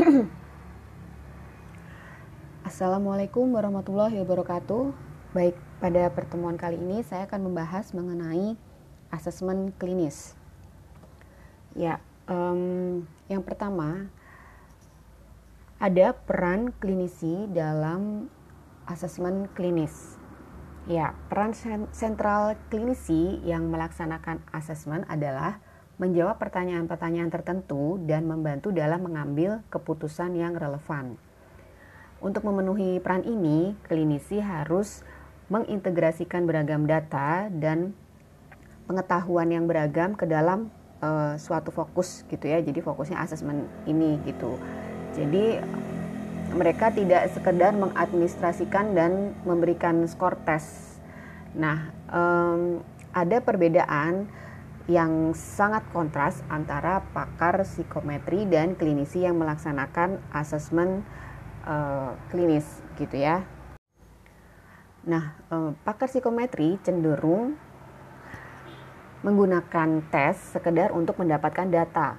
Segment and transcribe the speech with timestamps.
[2.68, 4.96] Assalamualaikum warahmatullahi wabarakatuh.
[5.36, 8.56] Baik, pada pertemuan kali ini saya akan membahas mengenai
[9.12, 10.32] asesmen klinis.
[11.76, 12.00] Ya,
[12.32, 14.08] um, yang pertama
[15.76, 18.32] ada peran klinisi dalam
[18.88, 20.16] asesmen klinis.
[20.88, 21.52] Ya, peran
[21.92, 25.60] sentral klinisi yang melaksanakan asesmen adalah
[26.00, 31.20] menjawab pertanyaan-pertanyaan tertentu dan membantu dalam mengambil keputusan yang relevan.
[32.24, 35.04] Untuk memenuhi peran ini, klinisi harus
[35.52, 37.92] mengintegrasikan beragam data dan
[38.88, 40.72] pengetahuan yang beragam ke dalam
[41.04, 42.64] uh, suatu fokus gitu ya.
[42.64, 44.56] Jadi fokusnya asesmen ini gitu.
[45.12, 45.60] Jadi
[46.56, 50.96] mereka tidak sekedar mengadministrasikan dan memberikan skor tes.
[51.52, 52.80] Nah, um,
[53.10, 54.30] ada perbedaan
[54.90, 61.06] yang sangat kontras antara pakar psikometri dan klinisi yang melaksanakan asesmen
[61.62, 62.66] uh, klinis
[62.98, 63.46] gitu ya.
[65.06, 67.54] Nah, uh, pakar psikometri cenderung
[69.22, 72.18] menggunakan tes sekedar untuk mendapatkan data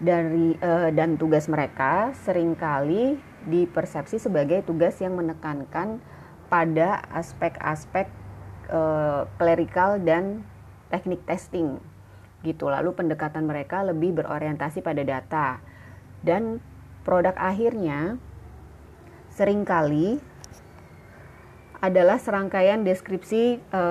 [0.00, 6.00] dari uh, dan tugas mereka sering kali dipersepsi sebagai tugas yang menekankan
[6.48, 8.08] pada aspek-aspek
[9.38, 10.42] klerikal dan
[10.92, 11.78] teknik testing
[12.44, 15.58] gitu lalu pendekatan mereka lebih berorientasi pada data
[16.22, 16.62] dan
[17.02, 18.18] produk akhirnya
[19.30, 20.18] sering kali
[21.84, 23.82] adalah serangkaian deskripsi e,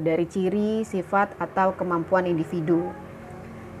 [0.00, 2.88] dari ciri, sifat, atau kemampuan individu.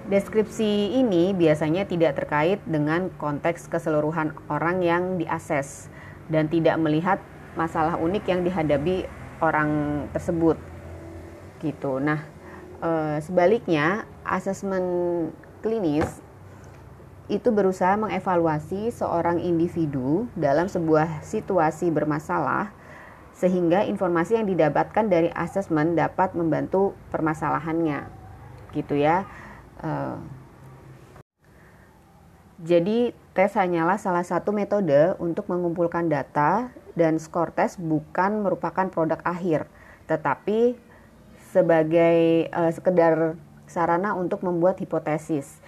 [0.04, 5.88] Deskripsi ini biasanya tidak terkait dengan konteks keseluruhan orang yang diakses
[6.28, 7.18] dan tidak melihat
[7.56, 9.08] masalah unik yang dihadapi
[9.40, 10.60] orang tersebut.
[11.64, 12.04] Gitu.
[12.04, 12.33] Nah,
[12.84, 12.90] e,
[13.24, 14.84] sebaliknya, asesmen
[15.64, 16.20] klinis
[17.32, 22.68] itu berusaha mengevaluasi seorang individu dalam sebuah situasi bermasalah
[23.32, 28.06] sehingga informasi yang didapatkan dari asesmen dapat membantu permasalahannya
[28.76, 29.24] gitu ya.
[29.80, 30.20] Uh,
[32.62, 39.18] jadi tes hanyalah salah satu metode untuk mengumpulkan data dan skor tes bukan merupakan produk
[39.26, 39.66] akhir
[40.06, 40.78] tetapi
[41.54, 43.38] sebagai uh, sekedar
[43.70, 45.62] sarana untuk membuat hipotesis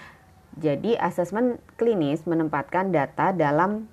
[0.56, 3.92] jadi, asesmen klinis menempatkan data dalam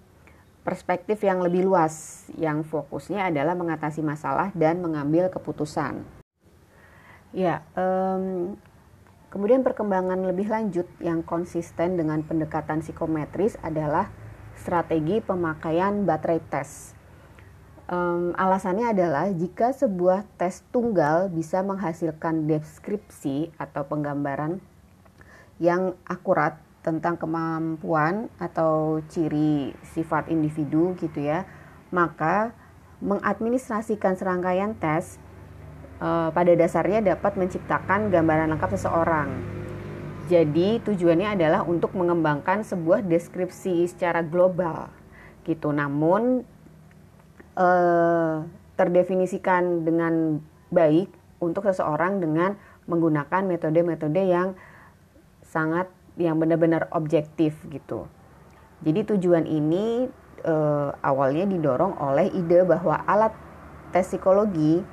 [0.64, 6.08] perspektif yang lebih luas, yang fokusnya adalah mengatasi masalah dan mengambil keputusan.
[7.36, 8.56] Ya, um,
[9.28, 14.08] kemudian perkembangan lebih lanjut yang konsisten dengan pendekatan psikometris adalah
[14.56, 16.93] strategi pemakaian baterai tes.
[17.84, 24.64] Um, alasannya adalah jika sebuah tes tunggal bisa menghasilkan deskripsi atau penggambaran
[25.60, 31.44] yang akurat tentang kemampuan atau ciri sifat individu gitu ya,
[31.92, 32.56] maka
[33.04, 35.20] mengadministrasikan serangkaian tes
[36.00, 39.30] e, pada dasarnya dapat menciptakan gambaran lengkap seseorang.
[40.32, 44.88] Jadi tujuannya adalah untuk mengembangkan sebuah deskripsi secara global
[45.44, 45.72] gitu.
[45.76, 46.48] Namun
[47.53, 47.68] e,
[48.74, 50.41] terdefinisikan dengan
[50.74, 51.09] baik
[51.40, 52.58] untuk seseorang dengan
[52.90, 54.58] menggunakan metode-metode yang
[55.46, 55.88] sangat
[56.18, 58.06] yang benar-benar objektif gitu.
[58.84, 60.09] Jadi tujuan ini
[60.44, 60.56] e,
[61.00, 63.34] awalnya didorong oleh ide bahwa alat
[63.96, 64.84] tes psikologi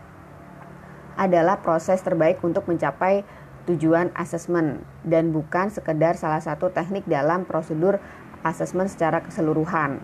[1.18, 3.26] adalah proses terbaik untuk mencapai
[3.68, 8.00] tujuan asesmen dan bukan sekedar salah satu teknik dalam prosedur
[8.40, 10.00] asesmen secara keseluruhan.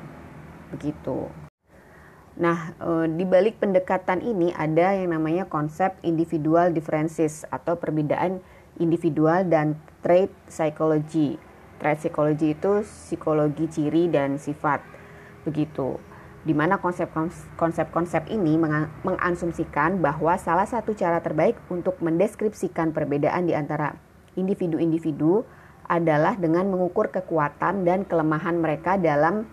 [0.76, 1.45] Begitu.
[2.36, 8.44] Nah, e, di balik pendekatan ini ada yang namanya konsep individual differences atau perbedaan
[8.76, 11.40] individual dan trait psychology.
[11.80, 14.84] Trait psychology itu psikologi ciri dan sifat.
[15.48, 15.96] Begitu.
[16.46, 18.54] Di mana konsep-konsep ini
[19.02, 23.98] mengasumsikan bahwa salah satu cara terbaik untuk mendeskripsikan perbedaan di antara
[24.38, 25.42] individu-individu
[25.90, 29.50] adalah dengan mengukur kekuatan dan kelemahan mereka dalam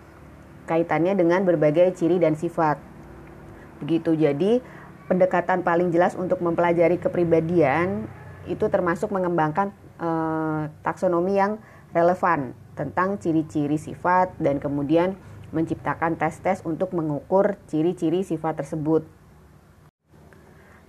[0.64, 2.80] kaitannya dengan berbagai ciri dan sifat.
[3.84, 4.16] Begitu.
[4.16, 4.64] Jadi,
[5.06, 8.08] pendekatan paling jelas untuk mempelajari kepribadian
[8.44, 11.60] itu termasuk mengembangkan uh, taksonomi yang
[11.96, 15.16] relevan tentang ciri-ciri sifat dan kemudian
[15.54, 19.06] menciptakan tes-tes untuk mengukur ciri-ciri sifat tersebut.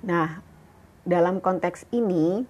[0.02, 0.42] Nah,
[1.06, 2.50] dalam konteks ini,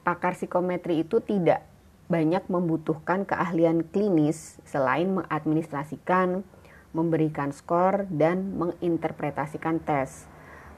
[0.00, 1.60] pakar psikometri itu tidak
[2.06, 6.46] banyak membutuhkan keahlian klinis selain mengadministrasikan,
[6.94, 10.30] memberikan skor, dan menginterpretasikan tes.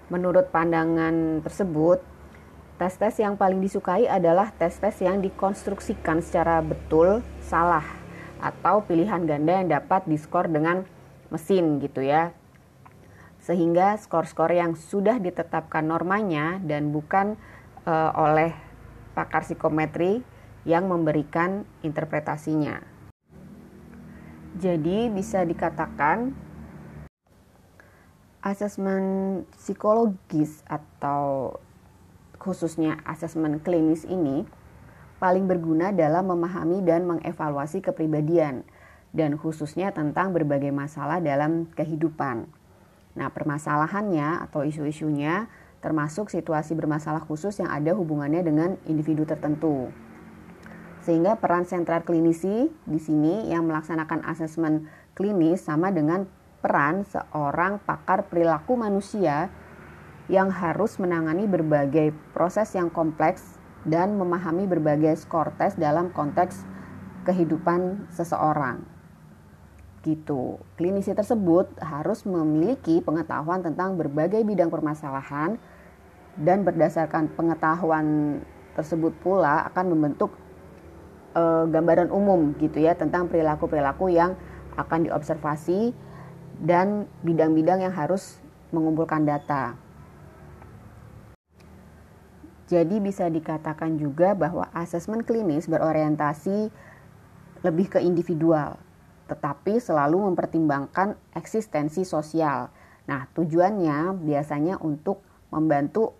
[0.08, 2.00] Menurut pandangan tersebut,
[2.78, 7.82] Tes-tes yang paling disukai adalah tes-tes yang dikonstruksikan secara betul salah
[8.38, 10.86] atau pilihan ganda yang dapat diskor dengan
[11.26, 12.30] mesin gitu ya.
[13.42, 17.34] Sehingga skor-skor yang sudah ditetapkan normanya dan bukan
[17.82, 18.54] e, oleh
[19.18, 20.22] pakar psikometri
[20.68, 22.84] yang memberikan interpretasinya.
[24.60, 26.36] Jadi bisa dikatakan
[28.44, 29.04] asesmen
[29.56, 31.56] psikologis atau
[32.36, 34.44] khususnya asesmen klinis ini
[35.16, 38.62] paling berguna dalam memahami dan mengevaluasi kepribadian
[39.16, 42.44] dan khususnya tentang berbagai masalah dalam kehidupan.
[43.16, 45.50] Nah, permasalahannya atau isu-isunya
[45.82, 49.90] termasuk situasi bermasalah khusus yang ada hubungannya dengan individu tertentu.
[51.02, 56.26] Sehingga peran sentral klinisi di sini yang melaksanakan asesmen klinis sama dengan
[56.58, 59.50] peran seorang pakar perilaku manusia
[60.28, 63.56] yang harus menangani berbagai proses yang kompleks
[63.88, 66.66] dan memahami berbagai skor tes dalam konteks
[67.24, 68.84] kehidupan seseorang.
[70.04, 70.60] Gitu.
[70.76, 75.56] Klinisi tersebut harus memiliki pengetahuan tentang berbagai bidang permasalahan
[76.38, 78.38] dan berdasarkan pengetahuan
[78.78, 80.30] tersebut pula akan membentuk
[81.38, 84.34] e, gambaran umum gitu ya tentang perilaku-perilaku yang
[84.74, 85.94] akan diobservasi
[86.58, 88.42] dan bidang-bidang yang harus
[88.74, 89.78] mengumpulkan data.
[92.68, 96.68] Jadi bisa dikatakan juga bahwa asesmen klinis berorientasi
[97.64, 98.76] lebih ke individual,
[99.24, 102.68] tetapi selalu mempertimbangkan eksistensi sosial.
[103.08, 106.12] Nah, tujuannya biasanya untuk membantu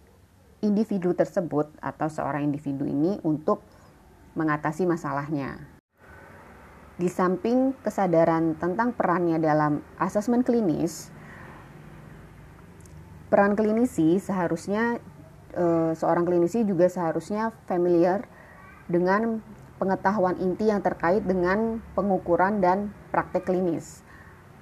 [0.65, 3.61] individu tersebut atau seorang individu ini untuk
[4.39, 5.59] mengatasi masalahnya.
[6.95, 11.11] Di samping kesadaran tentang perannya dalam asesmen klinis,
[13.31, 14.99] peran klinisi seharusnya
[15.55, 18.27] e, seorang klinisi juga seharusnya familiar
[18.89, 19.45] dengan
[19.79, 24.03] pengetahuan inti yang terkait dengan pengukuran dan praktek klinis.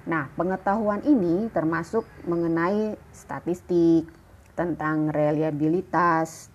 [0.05, 4.07] Nah, pengetahuan ini termasuk mengenai statistik
[4.53, 6.53] tentang reliabilitas,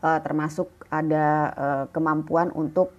[0.00, 2.90] e, termasuk ada e, kemampuan untuk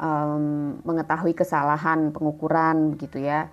[0.00, 3.52] um, mengetahui kesalahan pengukuran begitu ya.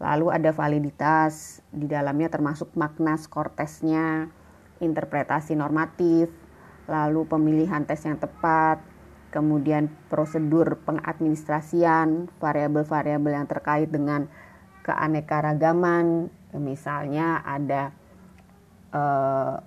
[0.00, 4.32] Lalu ada validitas di dalamnya termasuk makna skor tesnya,
[4.80, 6.32] interpretasi normatif,
[6.88, 8.80] lalu pemilihan tes yang tepat,
[9.28, 14.24] kemudian prosedur pengadministrasian, variabel-variabel yang terkait dengan
[14.88, 17.92] keanekaragaman, misalnya ada
[18.96, 19.60] uh,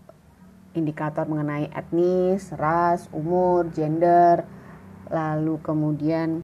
[0.73, 4.45] indikator mengenai etnis, ras, umur, gender,
[5.13, 6.41] lalu kemudian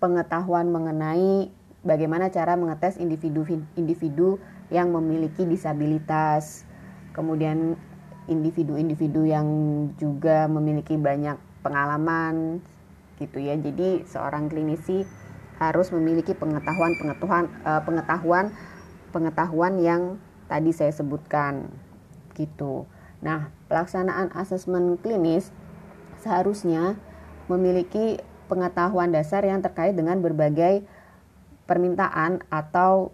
[0.00, 1.52] pengetahuan mengenai
[1.84, 4.40] bagaimana cara mengetes individu-individu
[4.72, 6.66] yang memiliki disabilitas,
[7.14, 7.78] kemudian
[8.26, 9.46] individu-individu yang
[9.94, 12.58] juga memiliki banyak pengalaman
[13.22, 13.54] gitu ya.
[13.54, 15.06] Jadi seorang klinisi
[15.56, 18.52] harus memiliki pengetahuan-pengetahuan uh, pengetahuan
[19.14, 20.02] pengetahuan yang
[20.50, 21.70] tadi saya sebutkan
[22.36, 22.84] gitu.
[23.24, 25.52] Nah, pelaksanaan asesmen klinis
[26.20, 26.96] seharusnya
[27.46, 30.86] memiliki pengetahuan dasar yang terkait dengan berbagai
[31.66, 33.10] permintaan atau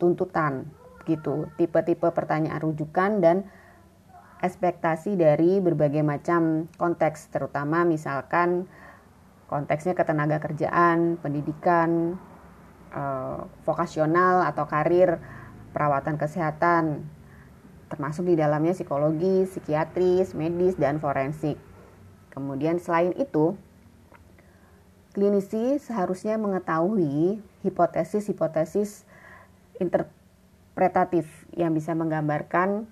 [0.00, 0.68] tuntutan
[1.04, 3.36] gitu, tipe-tipe pertanyaan rujukan dan
[4.40, 8.64] ekspektasi dari berbagai macam konteks, terutama misalkan
[9.52, 12.16] konteksnya ketenaga kerjaan, pendidikan,
[12.94, 15.20] eh, vokasional atau karir,
[15.76, 17.04] perawatan kesehatan,
[17.90, 21.58] termasuk di dalamnya psikologi, psikiatris, medis, dan forensik.
[22.30, 23.58] Kemudian selain itu,
[25.10, 29.02] klinisi seharusnya mengetahui hipotesis-hipotesis
[29.82, 31.26] interpretatif
[31.58, 32.86] yang bisa menggambarkan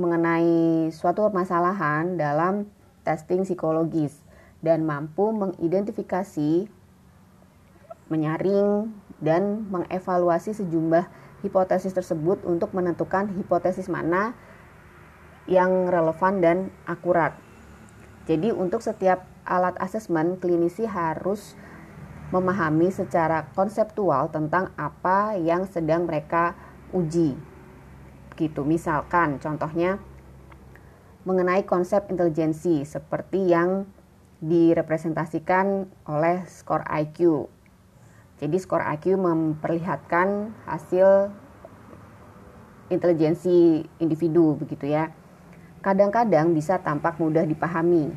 [0.00, 2.64] mengenai suatu permasalahan dalam
[3.04, 4.16] testing psikologis
[4.64, 6.72] dan mampu mengidentifikasi,
[8.08, 8.88] menyaring,
[9.20, 11.04] dan mengevaluasi sejumlah
[11.40, 14.32] hipotesis tersebut untuk menentukan hipotesis mana
[15.48, 17.34] yang relevan dan akurat.
[18.28, 21.58] Jadi untuk setiap alat asesmen, klinisi harus
[22.30, 26.54] memahami secara konseptual tentang apa yang sedang mereka
[26.94, 27.34] uji.
[28.38, 28.62] Gitu.
[28.62, 29.98] Misalkan contohnya
[31.26, 33.84] mengenai konsep intelijensi seperti yang
[34.40, 37.50] direpresentasikan oleh skor IQ.
[38.40, 41.28] Jadi skor IQ memperlihatkan hasil
[42.88, 45.12] intelijensi individu begitu ya.
[45.84, 48.08] Kadang-kadang bisa tampak mudah dipahami,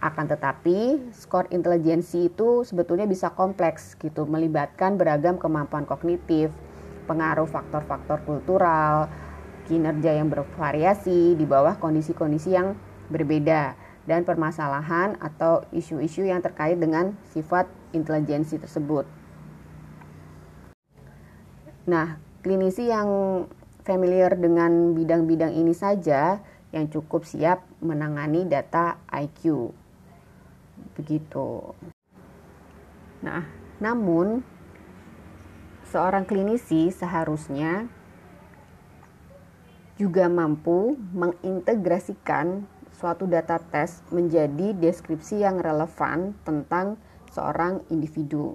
[0.00, 6.50] akan tetapi, skor intelijensi itu sebetulnya bisa kompleks gitu, melibatkan beragam kemampuan kognitif,
[7.06, 9.06] pengaruh faktor-faktor kultural,
[9.70, 12.74] kinerja yang bervariasi di bawah kondisi-kondisi yang
[13.06, 13.78] berbeda.
[14.08, 19.19] dan permasalahan atau isu-isu yang terkait dengan sifat intelijensi tersebut.
[21.90, 23.42] Nah, klinisi yang
[23.82, 26.38] familiar dengan bidang-bidang ini saja
[26.70, 29.74] yang cukup siap menangani data IQ.
[30.94, 31.74] Begitu.
[33.26, 33.42] Nah,
[33.82, 34.46] namun
[35.90, 37.90] seorang klinisi seharusnya
[39.98, 47.02] juga mampu mengintegrasikan suatu data tes menjadi deskripsi yang relevan tentang
[47.34, 48.54] seorang individu.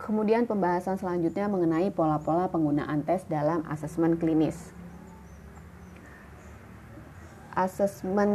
[0.00, 4.72] Kemudian pembahasan selanjutnya mengenai pola-pola penggunaan tes dalam asesmen klinis.
[7.52, 8.32] Asesmen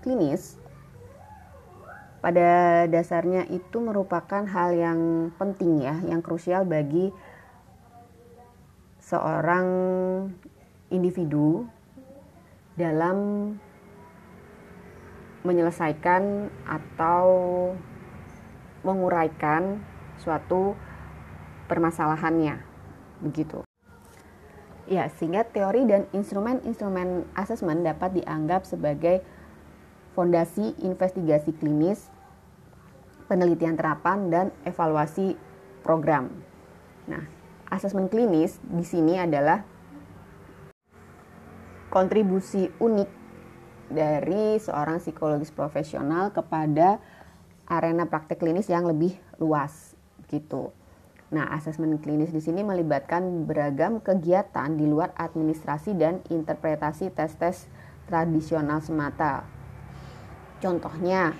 [0.00, 0.62] klinis
[2.22, 5.00] pada dasarnya itu merupakan hal yang
[5.42, 7.10] penting ya, yang krusial bagi
[9.02, 9.66] seorang
[10.94, 11.66] individu
[12.78, 13.50] dalam
[15.42, 17.26] menyelesaikan atau
[18.86, 19.82] menguraikan
[20.22, 20.78] suatu
[21.66, 22.62] permasalahannya
[23.18, 23.66] begitu.
[24.86, 29.22] Ya, sehingga teori dan instrumen-instrumen asesmen dapat dianggap sebagai
[30.14, 32.10] fondasi investigasi klinis,
[33.30, 35.38] penelitian terapan dan evaluasi
[35.86, 36.30] program.
[37.06, 37.24] Nah,
[37.70, 39.62] asesmen klinis di sini adalah
[41.88, 43.10] kontribusi unik
[43.92, 46.98] dari seorang psikologis profesional kepada
[47.68, 49.91] arena praktek klinis yang lebih luas
[50.32, 50.72] gitu.
[51.32, 57.68] Nah, asesmen klinis di sini melibatkan beragam kegiatan di luar administrasi dan interpretasi tes-tes
[58.04, 59.44] tradisional semata.
[60.60, 61.32] Contohnya,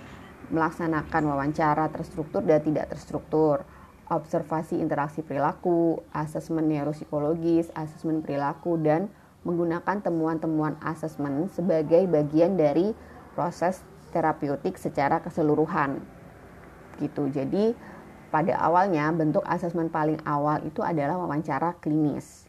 [0.48, 3.68] melaksanakan wawancara terstruktur dan tidak terstruktur,
[4.08, 9.12] observasi interaksi perilaku, asesmen neuropsikologis, asesmen perilaku, dan
[9.44, 12.96] menggunakan temuan-temuan asesmen sebagai bagian dari
[13.36, 16.00] proses terapeutik secara keseluruhan.
[16.96, 17.28] Gitu.
[17.28, 17.76] Jadi,
[18.32, 22.48] pada awalnya bentuk asesmen paling awal itu adalah wawancara klinis.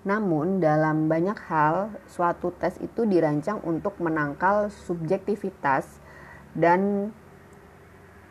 [0.00, 6.00] Namun dalam banyak hal suatu tes itu dirancang untuk menangkal subjektivitas
[6.56, 7.12] dan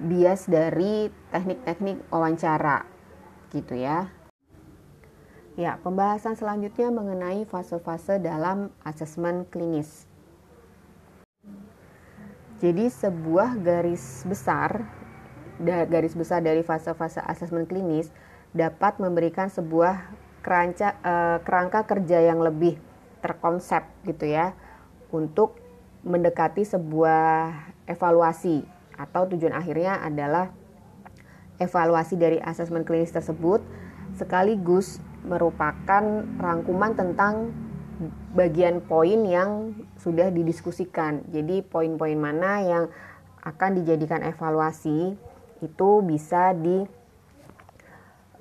[0.02, 2.90] bias dari teknik-teknik wawancara
[3.54, 4.10] gitu ya.
[5.60, 10.10] Ya, pembahasan selanjutnya mengenai fase-fase dalam asesmen klinis.
[12.60, 14.99] Jadi sebuah garis besar
[15.64, 18.10] garis besar dari fase-fase asesmen klinis
[18.56, 20.10] dapat memberikan sebuah
[20.42, 22.80] keranca, uh, kerangka kerja yang lebih
[23.20, 24.56] terkonsep gitu ya
[25.12, 25.60] untuk
[26.08, 27.52] mendekati sebuah
[27.86, 28.64] evaluasi
[28.96, 30.56] atau tujuan akhirnya adalah
[31.60, 33.60] evaluasi dari asesmen klinis tersebut
[34.16, 37.52] sekaligus merupakan rangkuman tentang
[38.32, 41.28] bagian poin yang sudah didiskusikan.
[41.36, 42.84] Jadi poin-poin mana yang
[43.44, 45.20] akan dijadikan evaluasi
[45.64, 46.56] itu bisa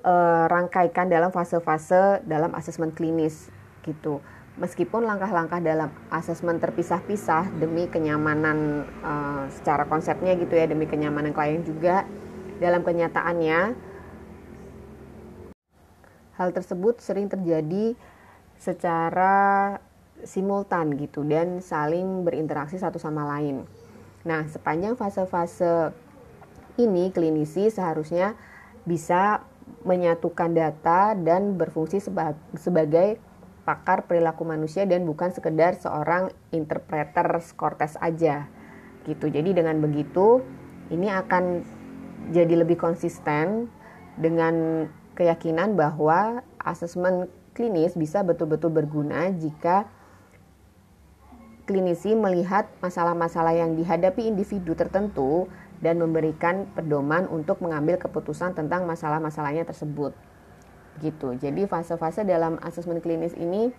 [0.03, 3.51] dirangkaikan eh, dalam fase-fase dalam asesmen klinis
[3.83, 4.21] gitu.
[4.59, 11.63] Meskipun langkah-langkah dalam asesmen terpisah-pisah demi kenyamanan uh, secara konsepnya gitu ya, demi kenyamanan klien
[11.63, 12.03] juga
[12.59, 13.71] dalam kenyataannya
[16.35, 17.95] hal tersebut sering terjadi
[18.59, 19.75] secara
[20.27, 23.63] simultan gitu dan saling berinteraksi satu sama lain.
[24.27, 25.95] Nah, sepanjang fase-fase
[26.79, 28.39] ini klinisi seharusnya
[28.87, 29.43] bisa
[29.83, 32.01] menyatukan data dan berfungsi
[32.57, 33.21] sebagai
[33.67, 38.49] pakar perilaku manusia dan bukan sekedar seorang interpreter skor tes aja
[39.05, 39.29] gitu.
[39.29, 40.41] Jadi dengan begitu
[40.89, 41.61] ini akan
[42.33, 43.69] jadi lebih konsisten
[44.17, 49.85] dengan keyakinan bahwa asesmen klinis bisa betul-betul berguna jika
[51.69, 55.45] klinisi melihat masalah-masalah yang dihadapi individu tertentu
[55.79, 60.11] dan memberikan pedoman untuk mengambil keputusan tentang masalah-masalahnya tersebut.
[60.99, 61.39] Gitu.
[61.39, 63.71] Jadi fase-fase dalam asesmen klinis ini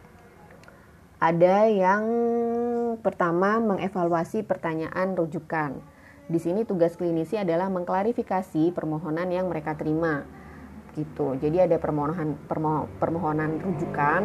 [1.20, 2.04] ada yang
[3.04, 5.76] pertama mengevaluasi pertanyaan rujukan.
[6.30, 10.24] Di sini tugas klinisi adalah mengklarifikasi permohonan yang mereka terima.
[10.96, 11.36] Gitu.
[11.36, 14.22] Jadi ada permohonan permo, permohonan rujukan,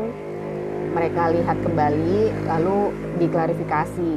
[0.96, 2.80] mereka lihat kembali lalu
[3.20, 4.14] diklarifikasi.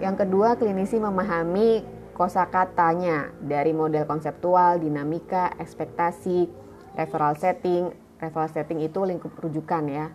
[0.00, 6.48] Yang kedua, klinisi memahami kosakatanya dari model konseptual, dinamika, ekspektasi,
[6.96, 7.92] referral setting.
[8.22, 10.06] Referral setting itu lingkup rujukan ya.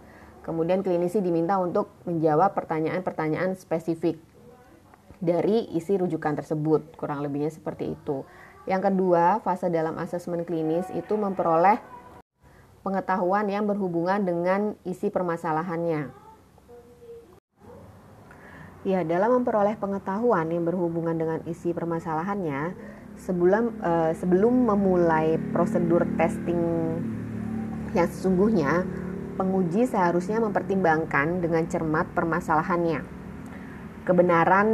[0.45, 4.15] Kemudian klinisi diminta untuk menjawab pertanyaan-pertanyaan spesifik
[5.19, 6.95] dari isi rujukan tersebut.
[6.95, 8.23] Kurang lebihnya seperti itu.
[8.63, 11.79] Yang kedua, fase dalam asesmen klinis itu memperoleh
[12.83, 16.26] pengetahuan yang berhubungan dengan isi permasalahannya.
[18.87, 22.71] Ya, dalam memperoleh pengetahuan yang berhubungan dengan isi permasalahannya,
[23.19, 26.55] sebelum uh, sebelum memulai prosedur testing
[27.91, 28.87] yang sesungguhnya,
[29.35, 33.03] penguji seharusnya mempertimbangkan dengan cermat permasalahannya.
[34.07, 34.67] Kebenaran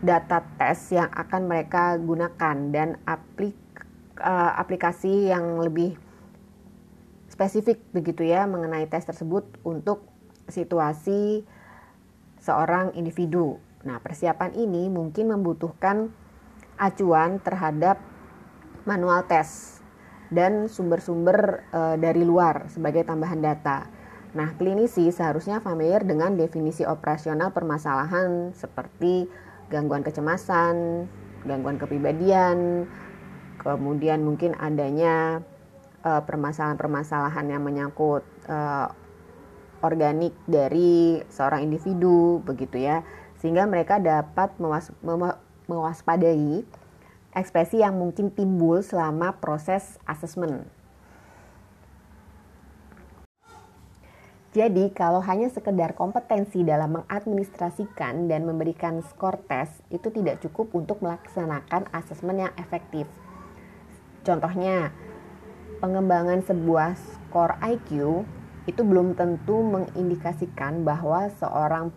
[0.00, 3.60] data tes yang akan mereka gunakan dan aplik,
[4.24, 6.00] uh, aplikasi yang lebih
[7.28, 10.08] spesifik begitu ya mengenai tes tersebut untuk
[10.48, 11.44] situasi
[12.40, 13.60] seorang individu.
[13.84, 16.12] Nah, persiapan ini mungkin membutuhkan
[16.80, 18.00] acuan terhadap
[18.88, 19.80] manual tes
[20.32, 23.88] dan sumber-sumber e, dari luar sebagai tambahan data.
[24.32, 29.26] Nah, klinisi seharusnya familiar dengan definisi operasional permasalahan seperti
[29.70, 31.06] gangguan kecemasan,
[31.42, 32.86] gangguan kepribadian,
[33.58, 35.42] kemudian mungkin adanya
[36.06, 38.88] eh, permasalahan-permasalahan yang menyangkut uh,
[39.80, 43.04] organik dari seorang individu begitu ya
[43.40, 44.92] sehingga mereka dapat mewas
[45.64, 46.64] mewaspadai
[47.32, 50.66] ekspresi yang mungkin timbul selama proses asesmen.
[54.50, 60.98] Jadi, kalau hanya sekedar kompetensi dalam mengadministrasikan dan memberikan skor tes, itu tidak cukup untuk
[61.06, 63.06] melaksanakan asesmen yang efektif.
[64.26, 64.90] Contohnya,
[65.78, 68.26] pengembangan sebuah skor IQ
[68.70, 71.90] itu belum tentu mengindikasikan bahwa seorang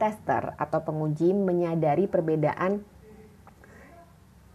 [0.00, 2.80] tester atau penguji menyadari perbedaan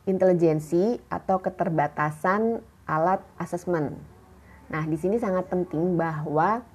[0.09, 3.95] intelijensi atau keterbatasan alat asesmen.
[4.73, 6.65] Nah, di sini sangat penting bahwa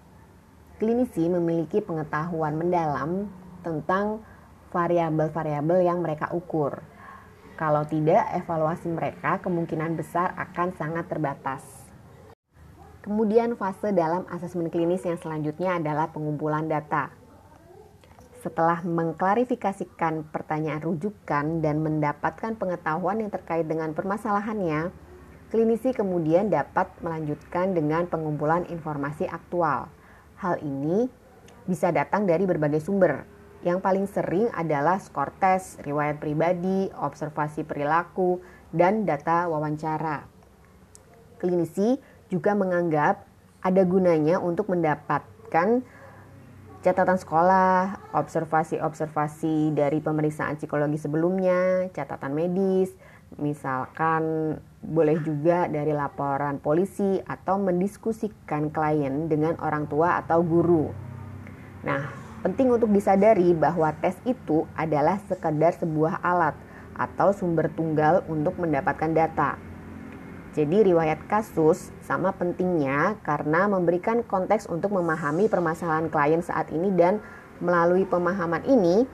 [0.78, 3.26] klinisi memiliki pengetahuan mendalam
[3.66, 4.22] tentang
[4.70, 6.78] variabel-variabel yang mereka ukur.
[7.58, 11.87] Kalau tidak, evaluasi mereka kemungkinan besar akan sangat terbatas.
[13.08, 17.08] Kemudian fase dalam asesmen klinis yang selanjutnya adalah pengumpulan data.
[18.44, 24.92] Setelah mengklarifikasikan pertanyaan rujukan dan mendapatkan pengetahuan yang terkait dengan permasalahannya,
[25.48, 29.88] klinisi kemudian dapat melanjutkan dengan pengumpulan informasi aktual.
[30.36, 31.08] Hal ini
[31.64, 33.24] bisa datang dari berbagai sumber.
[33.64, 40.28] Yang paling sering adalah skor tes, riwayat pribadi, observasi perilaku, dan data wawancara.
[41.40, 43.24] Klinisi juga menganggap
[43.64, 45.82] ada gunanya untuk mendapatkan
[46.78, 52.94] catatan sekolah, observasi-observasi dari pemeriksaan psikologi sebelumnya, catatan medis,
[53.36, 60.94] misalkan boleh juga dari laporan polisi atau mendiskusikan klien dengan orang tua atau guru.
[61.82, 62.08] Nah,
[62.46, 66.54] penting untuk disadari bahwa tes itu adalah sekedar sebuah alat
[66.94, 69.67] atau sumber tunggal untuk mendapatkan data
[70.56, 77.20] jadi riwayat kasus sama pentingnya karena memberikan konteks untuk memahami permasalahan klien saat ini dan
[77.60, 79.04] melalui pemahaman ini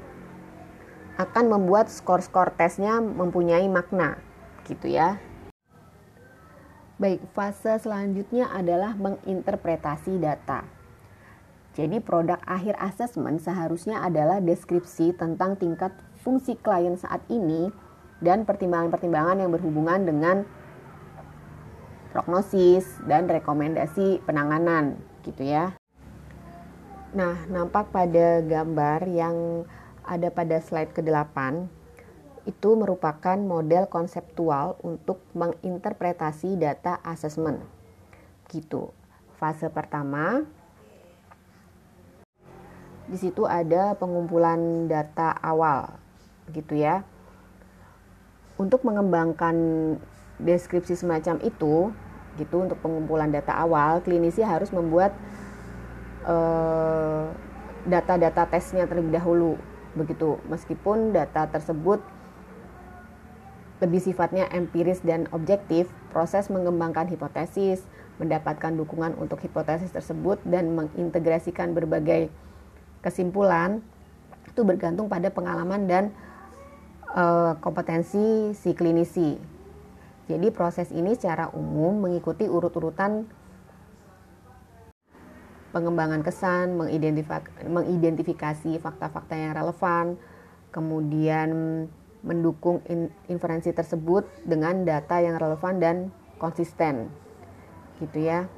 [1.19, 4.19] akan membuat skor-skor tesnya mempunyai makna
[4.67, 5.19] gitu ya.
[6.95, 10.63] Baik, fase selanjutnya adalah menginterpretasi data.
[11.75, 15.91] Jadi produk akhir asesmen seharusnya adalah deskripsi tentang tingkat
[16.23, 17.75] fungsi klien saat ini
[18.23, 20.37] dan pertimbangan-pertimbangan yang berhubungan dengan
[22.25, 24.97] prognosis dan rekomendasi penanganan
[25.29, 25.77] gitu ya.
[27.13, 29.69] Nah, nampak pada gambar yang
[30.09, 31.69] ada pada slide ke-8
[32.49, 37.61] itu merupakan model konseptual untuk menginterpretasi data assessment.
[38.49, 38.89] Gitu.
[39.37, 40.49] Fase pertama
[43.05, 46.01] di situ ada pengumpulan data awal
[46.57, 47.05] gitu ya.
[48.57, 49.57] Untuk mengembangkan
[50.41, 51.93] deskripsi semacam itu
[52.39, 55.15] gitu untuk pengumpulan data awal klinisi harus membuat
[56.27, 57.25] eh,
[57.85, 59.61] data-data tesnya terlebih dahulu
[59.95, 60.41] begitu.
[60.51, 62.03] Meskipun data tersebut
[63.83, 67.83] lebih sifatnya empiris dan objektif proses mengembangkan hipotesis
[68.23, 72.31] mendapatkan dukungan untuk hipotesis tersebut dan mengintegrasikan berbagai
[73.03, 73.83] kesimpulan
[74.47, 76.05] itu bergantung pada pengalaman dan
[77.11, 79.35] uh, kompetensi si klinisi
[80.25, 83.29] jadi proses ini secara umum mengikuti urut-urutan
[85.75, 86.79] pengembangan kesan,
[87.67, 90.15] mengidentifikasi fakta-fakta yang relevan,
[90.71, 91.51] kemudian
[92.25, 92.81] mendukung
[93.29, 95.97] inferensi tersebut dengan data yang relevan dan
[96.41, 97.13] konsisten.
[98.01, 98.49] Gitu ya.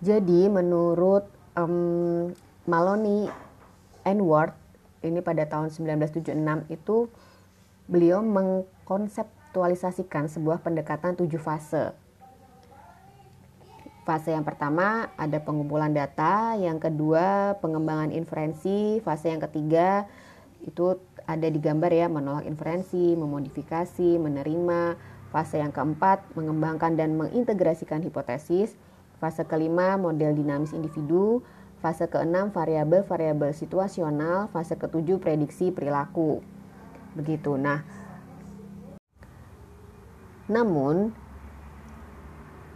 [0.00, 1.28] Jadi menurut
[1.60, 2.32] um,
[2.64, 3.28] Maloney
[4.04, 4.56] Ward
[5.04, 6.32] ini pada tahun 1976
[6.72, 7.08] itu
[7.84, 8.24] beliau
[8.84, 11.96] mengkonseptualisasikan sebuah pendekatan tujuh fase.
[14.04, 20.04] Fase yang pertama ada pengumpulan data, yang kedua pengembangan inferensi, fase yang ketiga
[20.60, 25.00] itu ada di gambar ya menolak inferensi, memodifikasi, menerima.
[25.32, 28.76] Fase yang keempat mengembangkan dan mengintegrasikan hipotesis.
[29.18, 31.40] Fase kelima model dinamis individu.
[31.80, 34.52] Fase keenam variabel-variabel situasional.
[34.52, 36.38] Fase ketujuh prediksi perilaku.
[37.16, 37.56] Begitu.
[37.56, 37.82] Nah,
[40.50, 41.16] namun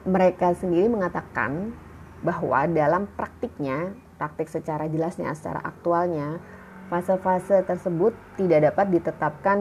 [0.09, 1.76] mereka sendiri mengatakan
[2.24, 6.40] bahwa dalam praktiknya, praktik secara jelasnya, secara aktualnya,
[6.88, 9.59] fase-fase tersebut tidak dapat ditetapkan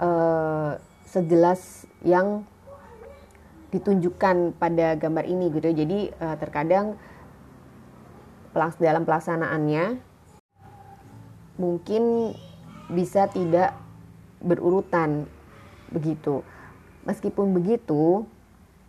[0.00, 2.42] uh, sejelas yang
[3.70, 5.68] ditunjukkan pada gambar ini gitu.
[5.70, 6.96] Jadi uh, terkadang
[8.80, 10.00] dalam pelaksanaannya
[11.60, 12.32] mungkin
[12.88, 13.76] bisa tidak
[14.40, 15.28] berurutan
[15.92, 16.40] begitu.
[17.06, 18.26] Meskipun begitu,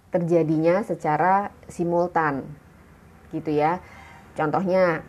[0.10, 2.50] terjadinya secara simultan
[3.30, 3.78] gitu ya.
[4.34, 5.06] Contohnya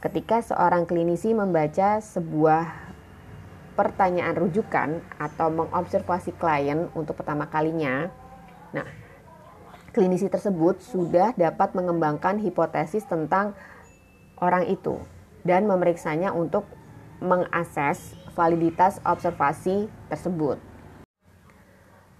[0.00, 2.88] ketika seorang klinisi membaca sebuah
[3.74, 8.10] pertanyaan rujukan atau mengobservasi klien untuk pertama kalinya.
[8.74, 8.86] Nah,
[9.94, 13.54] klinisi tersebut sudah dapat mengembangkan hipotesis tentang
[14.42, 14.98] orang itu
[15.46, 16.66] dan memeriksanya untuk
[17.22, 20.67] mengakses validitas observasi tersebut.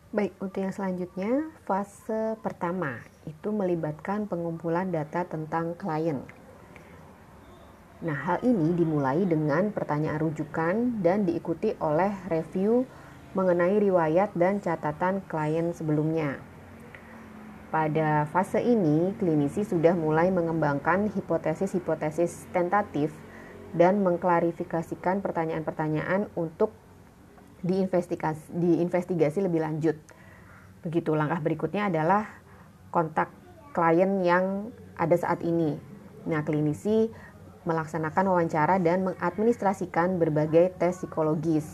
[0.09, 2.97] Baik, untuk yang selanjutnya, fase pertama
[3.29, 6.25] itu melibatkan pengumpulan data tentang klien.
[8.01, 12.88] Nah, hal ini dimulai dengan pertanyaan rujukan dan diikuti oleh review
[13.37, 16.40] mengenai riwayat dan catatan klien sebelumnya.
[17.68, 23.12] Pada fase ini, klinisi sudah mulai mengembangkan hipotesis-hipotesis tentatif
[23.77, 26.73] dan mengklarifikasikan pertanyaan-pertanyaan untuk
[27.62, 29.97] diinvestigasi, diinvestigasi lebih lanjut.
[30.85, 32.27] Begitu langkah berikutnya adalah
[32.94, 33.31] kontak
[33.75, 35.79] klien yang ada saat ini.
[36.27, 37.11] Nah, klinisi
[37.66, 41.66] melaksanakan wawancara dan mengadministrasikan berbagai tes psikologis.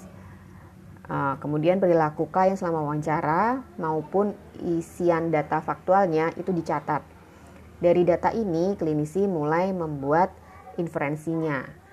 [1.04, 4.32] Uh, kemudian perilaku klien selama wawancara maupun
[4.64, 7.04] isian data faktualnya itu dicatat.
[7.78, 10.32] Dari data ini, klinisi mulai membuat
[10.80, 11.83] inferensinya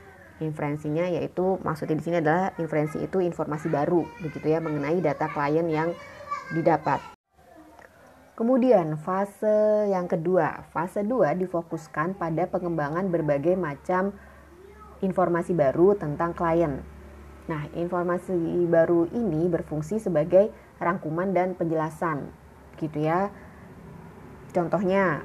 [0.41, 5.65] inferensinya yaitu maksudnya di sini adalah inferensi itu informasi baru begitu ya mengenai data klien
[5.69, 5.93] yang
[6.51, 6.99] didapat.
[8.35, 14.17] Kemudian fase yang kedua, fase 2 difokuskan pada pengembangan berbagai macam
[15.05, 16.81] informasi baru tentang klien.
[17.45, 18.33] Nah, informasi
[18.65, 20.49] baru ini berfungsi sebagai
[20.81, 22.33] rangkuman dan penjelasan
[22.81, 23.29] gitu ya.
[24.49, 25.21] Contohnya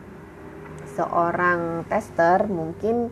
[0.92, 3.08] seorang tester mungkin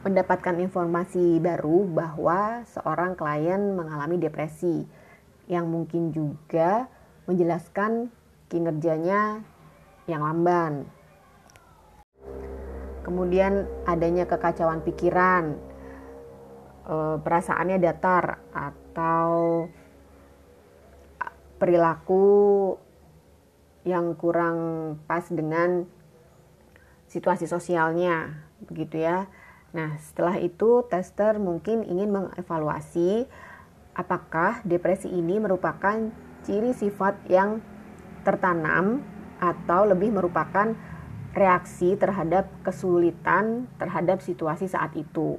[0.00, 4.88] mendapatkan informasi baru bahwa seorang klien mengalami depresi
[5.44, 6.88] yang mungkin juga
[7.28, 8.08] menjelaskan
[8.48, 9.44] kinerjanya
[10.08, 10.88] yang lamban.
[13.04, 15.58] Kemudian adanya kekacauan pikiran,
[16.88, 19.66] eh, perasaannya datar atau
[21.60, 22.24] perilaku
[23.84, 24.56] yang kurang
[25.04, 25.84] pas dengan
[27.04, 29.28] situasi sosialnya, begitu ya.
[29.70, 33.30] Nah, setelah itu tester mungkin ingin mengevaluasi
[33.94, 36.10] apakah depresi ini merupakan
[36.42, 37.62] ciri sifat yang
[38.26, 39.04] tertanam
[39.38, 40.74] atau lebih merupakan
[41.30, 45.38] reaksi terhadap kesulitan terhadap situasi saat itu.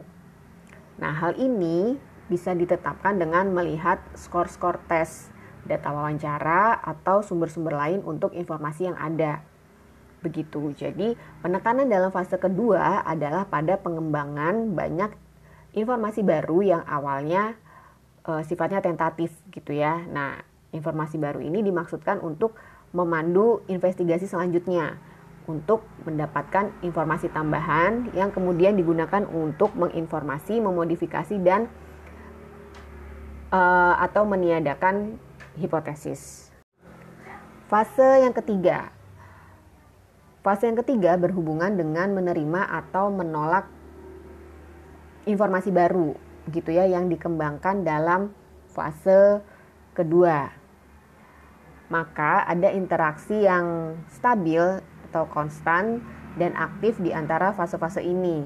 [0.95, 1.99] Nah, hal ini
[2.31, 5.27] bisa ditetapkan dengan melihat skor-skor tes,
[5.67, 9.43] data wawancara, atau sumber-sumber lain untuk informasi yang ada.
[10.21, 10.73] Begitu.
[10.77, 15.11] Jadi, penekanan dalam fase kedua adalah pada pengembangan banyak
[15.73, 17.57] informasi baru yang awalnya
[18.21, 19.97] e, sifatnya tentatif gitu ya.
[20.05, 20.37] Nah,
[20.71, 22.53] informasi baru ini dimaksudkan untuk
[22.93, 24.99] memandu investigasi selanjutnya
[25.49, 31.65] untuk mendapatkan informasi tambahan yang kemudian digunakan untuk menginformasi, memodifikasi dan
[33.49, 35.17] uh, atau meniadakan
[35.57, 36.53] hipotesis.
[37.67, 38.91] Fase yang ketiga,
[40.41, 43.69] Fase yang ketiga berhubungan dengan menerima atau menolak
[45.29, 46.17] informasi baru
[46.49, 48.33] gitu ya yang dikembangkan dalam
[48.73, 49.45] fase
[49.93, 50.49] kedua.
[51.93, 56.01] Maka ada interaksi yang stabil atau konstan
[56.39, 58.41] dan aktif di antara fase-fase ini.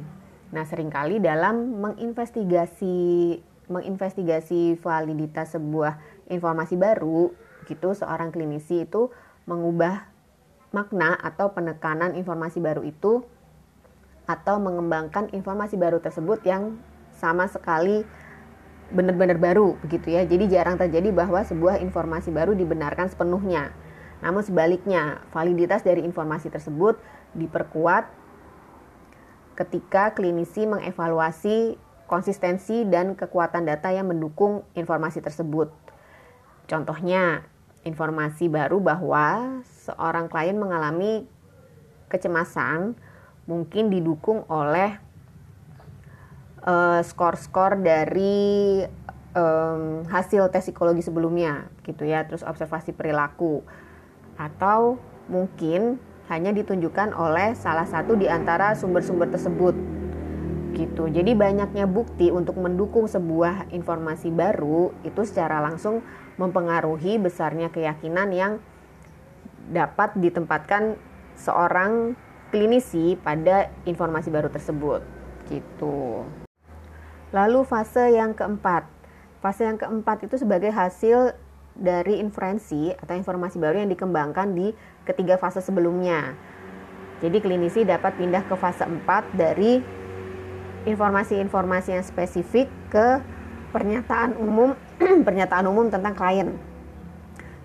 [0.52, 2.98] Nah, sering kali dalam menginvestigasi
[3.66, 5.98] menginvestigasi validitas sebuah
[6.30, 7.34] informasi baru
[7.66, 9.10] gitu seorang klinisi itu
[9.50, 10.15] mengubah
[10.76, 13.24] makna atau penekanan informasi baru itu
[14.28, 16.76] atau mengembangkan informasi baru tersebut yang
[17.16, 18.04] sama sekali
[18.92, 20.28] benar-benar baru begitu ya.
[20.28, 23.72] Jadi jarang terjadi bahwa sebuah informasi baru dibenarkan sepenuhnya.
[24.20, 27.00] Namun sebaliknya, validitas dari informasi tersebut
[27.38, 28.10] diperkuat
[29.56, 35.72] ketika klinisi mengevaluasi konsistensi dan kekuatan data yang mendukung informasi tersebut.
[36.70, 37.46] Contohnya,
[37.86, 41.30] informasi baru bahwa seorang klien mengalami
[42.10, 42.98] kecemasan
[43.46, 44.98] mungkin didukung oleh
[46.66, 48.82] uh, skor-skor dari
[49.38, 53.62] um, hasil tes psikologi sebelumnya gitu ya terus observasi perilaku
[54.36, 54.98] atau
[55.30, 59.78] mungkin hanya ditunjukkan oleh salah satu di antara sumber-sumber tersebut
[60.76, 61.08] gitu.
[61.08, 66.04] Jadi banyaknya bukti untuk mendukung sebuah informasi baru itu secara langsung
[66.36, 68.54] mempengaruhi besarnya keyakinan yang
[69.72, 71.00] dapat ditempatkan
[71.36, 72.14] seorang
[72.54, 75.02] klinisi pada informasi baru tersebut
[75.50, 76.24] gitu.
[77.34, 78.88] Lalu fase yang keempat.
[79.44, 81.36] Fase yang keempat itu sebagai hasil
[81.76, 84.72] dari inferensi atau informasi baru yang dikembangkan di
[85.04, 86.34] ketiga fase sebelumnya.
[87.20, 89.84] Jadi klinisi dapat pindah ke fase 4 dari
[90.88, 93.20] informasi-informasi yang spesifik ke
[93.76, 94.72] pernyataan umum
[95.28, 96.56] pernyataan umum tentang klien.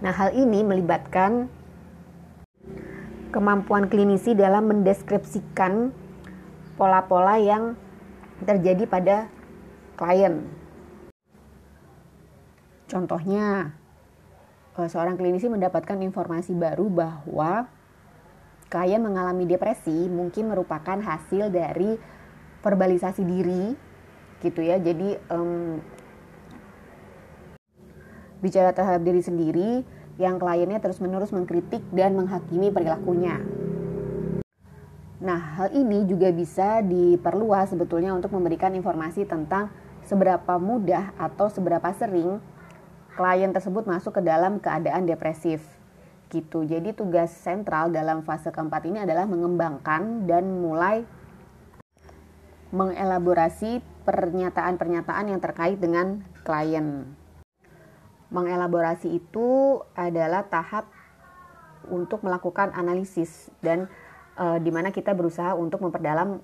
[0.03, 1.47] Nah, hal ini melibatkan
[3.31, 5.95] kemampuan klinisi dalam mendeskripsikan
[6.75, 7.79] pola-pola yang
[8.43, 9.31] terjadi pada
[9.95, 10.43] klien.
[12.91, 13.79] Contohnya,
[14.81, 17.69] Eh, seorang klinisi mendapatkan informasi baru bahwa
[18.73, 22.01] klien mengalami depresi mungkin merupakan hasil dari
[22.65, 23.77] verbalisasi diri
[24.41, 25.85] gitu ya jadi um,
[28.41, 29.71] bicara terhadap diri sendiri
[30.21, 33.41] yang kliennya terus-menerus mengkritik dan menghakimi perilakunya
[35.21, 39.69] nah hal ini juga bisa diperluas sebetulnya untuk memberikan informasi tentang
[40.09, 42.41] seberapa mudah atau seberapa sering
[43.15, 45.61] klien tersebut masuk ke dalam keadaan depresif
[46.31, 46.63] gitu.
[46.63, 51.03] Jadi tugas sentral dalam fase keempat ini adalah mengembangkan dan mulai
[52.71, 57.19] mengelaborasi pernyataan-pernyataan yang terkait dengan klien.
[58.31, 60.87] Mengelaborasi itu adalah tahap
[61.91, 63.91] untuk melakukan analisis dan
[64.39, 66.39] e, di mana kita berusaha untuk memperdalam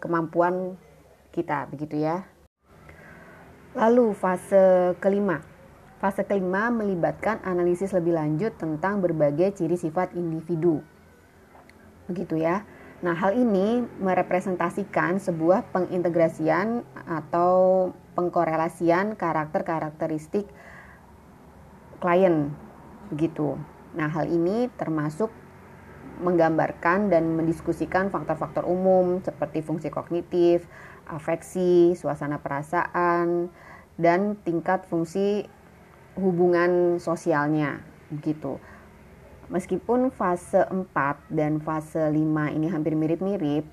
[0.00, 0.76] kemampuan
[1.32, 2.28] kita, begitu ya.
[3.72, 5.40] Lalu fase kelima,
[6.04, 10.84] Fase kelima melibatkan analisis lebih lanjut tentang berbagai ciri sifat individu.
[12.12, 12.60] Begitu ya.
[13.00, 17.88] Nah, hal ini merepresentasikan sebuah pengintegrasian atau
[18.20, 20.44] pengkorelasian karakter-karakteristik
[22.04, 22.52] klien.
[23.08, 23.56] Begitu.
[23.96, 25.32] Nah, hal ini termasuk
[26.20, 30.68] menggambarkan dan mendiskusikan faktor-faktor umum seperti fungsi kognitif,
[31.08, 33.48] afeksi, suasana perasaan,
[33.96, 35.48] dan tingkat fungsi
[36.20, 37.80] hubungan sosialnya
[38.20, 38.60] gitu.
[39.48, 40.92] Meskipun fase 4
[41.32, 43.64] dan fase 5 ini hampir mirip-mirip,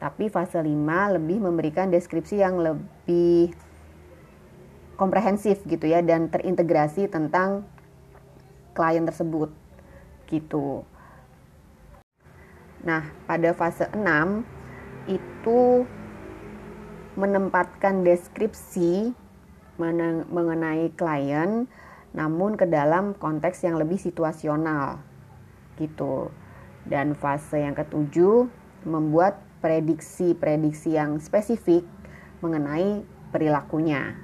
[0.00, 3.54] tapi fase 5 lebih memberikan deskripsi yang lebih
[4.94, 7.66] komprehensif gitu ya dan terintegrasi tentang
[8.74, 9.54] klien tersebut
[10.26, 10.82] gitu.
[12.84, 14.44] Nah, pada fase 6
[15.08, 15.88] itu
[17.14, 19.14] menempatkan deskripsi
[20.28, 21.70] mengenai klien
[22.14, 25.02] namun ke dalam konteks yang lebih situasional
[25.80, 26.30] gitu.
[26.84, 28.46] Dan fase yang ketujuh
[28.84, 31.82] membuat prediksi-prediksi yang spesifik
[32.44, 34.14] mengenai perilakunya.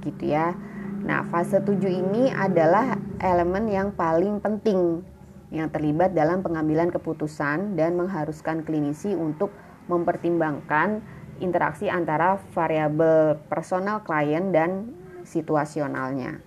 [0.00, 0.56] Gitu ya.
[1.02, 5.02] Nah, fase tujuh ini adalah elemen yang paling penting
[5.50, 9.52] yang terlibat dalam pengambilan keputusan dan mengharuskan klinisi untuk
[9.90, 11.02] mempertimbangkan
[11.42, 14.94] interaksi antara variabel personal klien dan
[15.26, 16.38] situasionalnya.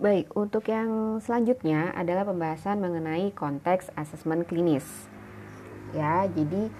[0.00, 4.84] Baik, untuk yang selanjutnya adalah pembahasan mengenai konteks asesmen klinis.
[5.96, 6.72] Ya, jadi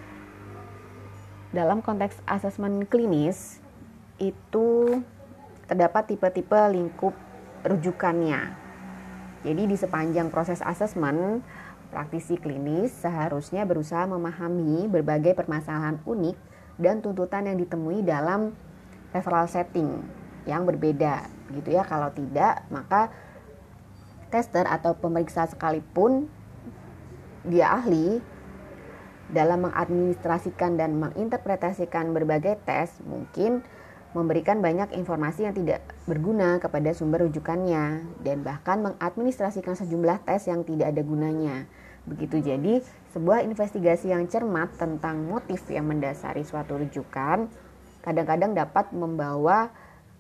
[1.52, 3.60] dalam konteks asesmen klinis
[4.20, 5.00] itu
[5.70, 7.14] terdapat tipe-tipe lingkup
[7.62, 8.58] rujukannya.
[9.46, 11.46] Jadi di sepanjang proses asesmen,
[11.94, 16.36] praktisi klinis seharusnya berusaha memahami berbagai permasalahan unik
[16.82, 18.50] dan tuntutan yang ditemui dalam
[19.14, 20.02] referral setting
[20.48, 23.10] yang berbeda gitu ya kalau tidak maka
[24.30, 26.30] tester atau pemeriksa sekalipun
[27.44, 28.22] dia ahli
[29.30, 33.62] dalam mengadministrasikan dan menginterpretasikan berbagai tes mungkin
[34.10, 40.66] memberikan banyak informasi yang tidak berguna kepada sumber rujukannya dan bahkan mengadministrasikan sejumlah tes yang
[40.66, 41.70] tidak ada gunanya.
[42.10, 42.82] Begitu jadi,
[43.14, 47.46] sebuah investigasi yang cermat tentang motif yang mendasari suatu rujukan
[48.00, 49.70] kadang-kadang dapat membawa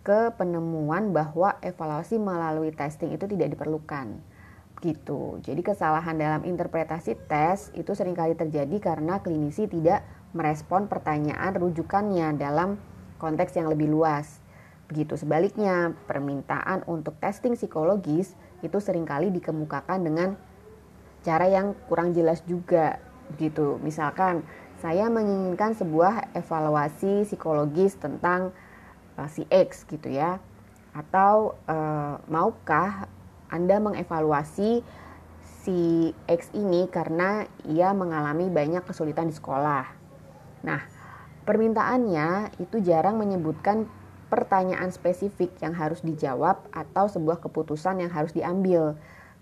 [0.04, 4.20] ke penemuan bahwa evaluasi melalui testing itu tidak diperlukan.
[4.80, 5.36] gitu.
[5.44, 10.00] Jadi kesalahan dalam interpretasi tes itu sering kali terjadi karena klinisi tidak
[10.32, 12.80] merespon pertanyaan rujukannya dalam
[13.20, 14.40] konteks yang lebih luas.
[14.88, 20.34] Begitu sebaliknya, permintaan untuk testing psikologis itu sering kali dikemukakan dengan
[21.22, 22.98] cara yang kurang jelas juga
[23.38, 23.78] gitu.
[23.84, 24.42] Misalkan
[24.82, 28.50] saya menginginkan sebuah evaluasi psikologis tentang
[29.14, 30.40] uh, si X gitu ya.
[30.90, 33.06] Atau uh, maukah
[33.46, 34.82] anda mengevaluasi
[35.62, 39.86] si X ini karena ia mengalami banyak kesulitan di sekolah.
[40.66, 40.80] Nah,
[41.50, 43.90] permintaannya itu jarang menyebutkan
[44.30, 48.94] pertanyaan spesifik yang harus dijawab atau sebuah keputusan yang harus diambil.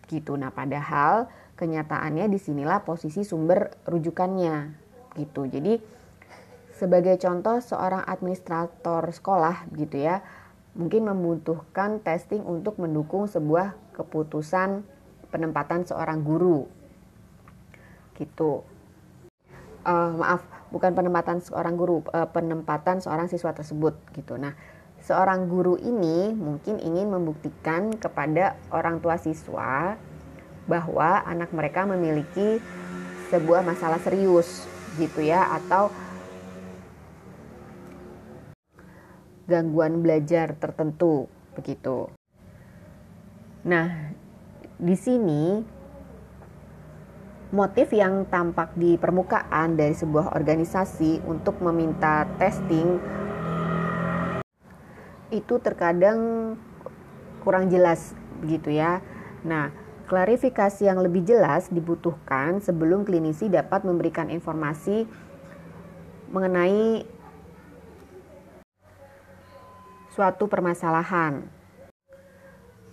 [0.09, 0.33] Gitu.
[0.41, 1.29] Nah, padahal
[1.61, 4.73] kenyataannya di sinilah posisi sumber rujukannya.
[5.21, 5.53] Gitu.
[5.53, 5.77] Jadi
[6.73, 10.25] sebagai contoh seorang administrator sekolah gitu ya,
[10.73, 14.81] mungkin membutuhkan testing untuk mendukung sebuah keputusan
[15.29, 16.65] penempatan seorang guru
[18.19, 18.67] gitu
[19.87, 24.53] uh, maaf bukan penempatan seorang guru uh, penempatan seorang siswa tersebut gitu nah
[25.03, 29.97] seorang guru ini mungkin ingin membuktikan kepada orang tua siswa
[30.69, 32.61] bahwa anak mereka memiliki
[33.33, 34.69] sebuah masalah serius
[35.01, 35.89] gitu ya atau
[39.49, 41.25] gangguan belajar tertentu
[41.57, 42.13] begitu.
[43.65, 44.13] Nah,
[44.77, 45.65] di sini
[47.49, 53.01] motif yang tampak di permukaan dari sebuah organisasi untuk meminta testing
[55.33, 56.55] itu terkadang
[57.41, 59.01] kurang jelas begitu ya.
[59.45, 59.73] Nah,
[60.09, 65.09] klarifikasi yang lebih jelas dibutuhkan sebelum klinisi dapat memberikan informasi
[66.29, 67.05] mengenai
[70.13, 71.58] suatu permasalahan.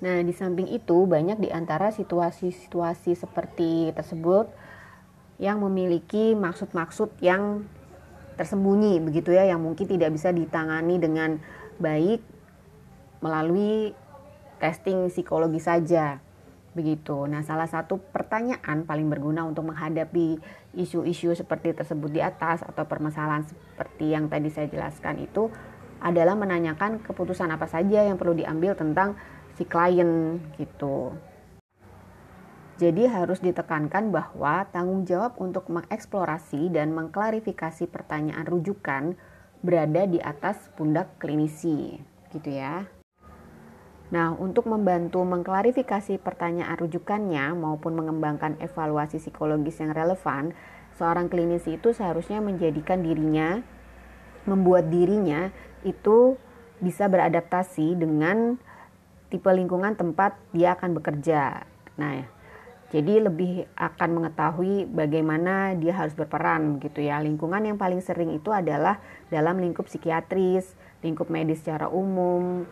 [0.05, 4.45] Nah, di samping itu, banyak di antara situasi-situasi seperti tersebut
[5.41, 7.65] yang memiliki maksud-maksud yang
[8.37, 11.41] tersembunyi, begitu ya, yang mungkin tidak bisa ditangani dengan
[11.81, 12.21] baik
[13.17, 13.97] melalui
[14.61, 16.21] testing psikologi saja.
[16.77, 17.25] Begitu.
[17.25, 20.37] Nah, salah satu pertanyaan paling berguna untuk menghadapi
[20.77, 25.49] isu-isu seperti tersebut di atas atau permasalahan seperti yang tadi saya jelaskan itu
[25.97, 29.17] adalah menanyakan keputusan apa saja yang perlu diambil tentang
[29.55, 31.15] si klien gitu.
[32.75, 39.15] Jadi harus ditekankan bahwa tanggung jawab untuk mengeksplorasi dan mengklarifikasi pertanyaan rujukan
[39.63, 42.03] berada di atas pundak klinisi,
[42.35, 42.83] gitu ya.
[44.11, 50.51] Nah, untuk membantu mengklarifikasi pertanyaan rujukannya maupun mengembangkan evaluasi psikologis yang relevan,
[50.99, 53.63] seorang klinisi itu seharusnya menjadikan dirinya,
[54.45, 55.49] membuat dirinya
[55.87, 56.37] itu
[56.83, 58.59] bisa beradaptasi dengan
[59.35, 61.67] tipe lingkungan tempat dia akan bekerja.
[61.99, 62.23] Nah,
[62.87, 67.19] jadi lebih akan mengetahui bagaimana dia harus berperan gitu ya.
[67.19, 72.63] Lingkungan yang paling sering itu adalah dalam lingkup psikiatris, lingkup medis secara umum,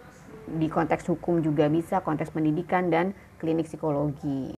[0.47, 3.11] di konteks hukum juga bisa, konteks pendidikan dan
[3.43, 4.55] klinik psikologi.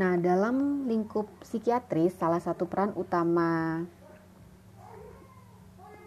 [0.00, 3.84] Nah, dalam lingkup psikiatris salah satu peran utama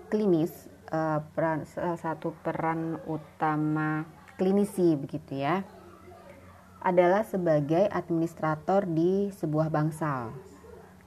[0.10, 4.04] klinis uh, peran salah satu peran utama
[4.41, 5.62] klinisi begitu ya
[6.82, 10.34] adalah sebagai administrator di sebuah bangsal.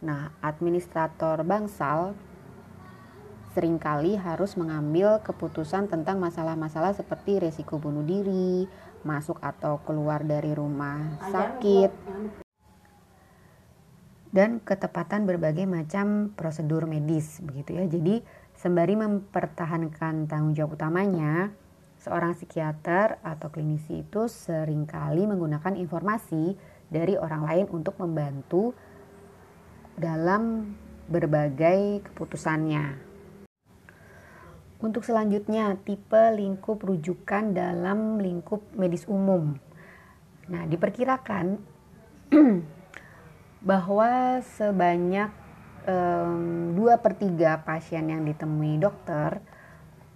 [0.06, 2.14] Nah, administrator bangsal
[3.58, 8.70] sering kali harus mengambil keputusan tentang masalah-masalah seperti resiko bunuh diri,
[9.02, 11.90] masuk atau keluar dari rumah sakit,
[14.30, 17.86] dan ketepatan berbagai macam prosedur medis begitu ya.
[17.90, 18.22] Jadi
[18.54, 21.50] Sembari mempertahankan tanggung jawab utamanya,
[22.04, 26.52] seorang psikiater atau klinisi itu sering kali menggunakan informasi
[26.92, 28.76] dari orang lain untuk membantu
[29.96, 30.76] dalam
[31.08, 33.00] berbagai keputusannya.
[34.84, 39.56] Untuk selanjutnya, tipe lingkup rujukan dalam lingkup medis umum.
[40.52, 41.56] Nah, diperkirakan
[43.70, 45.32] bahwa sebanyak
[45.88, 49.40] um, 2 per 3 pasien yang ditemui dokter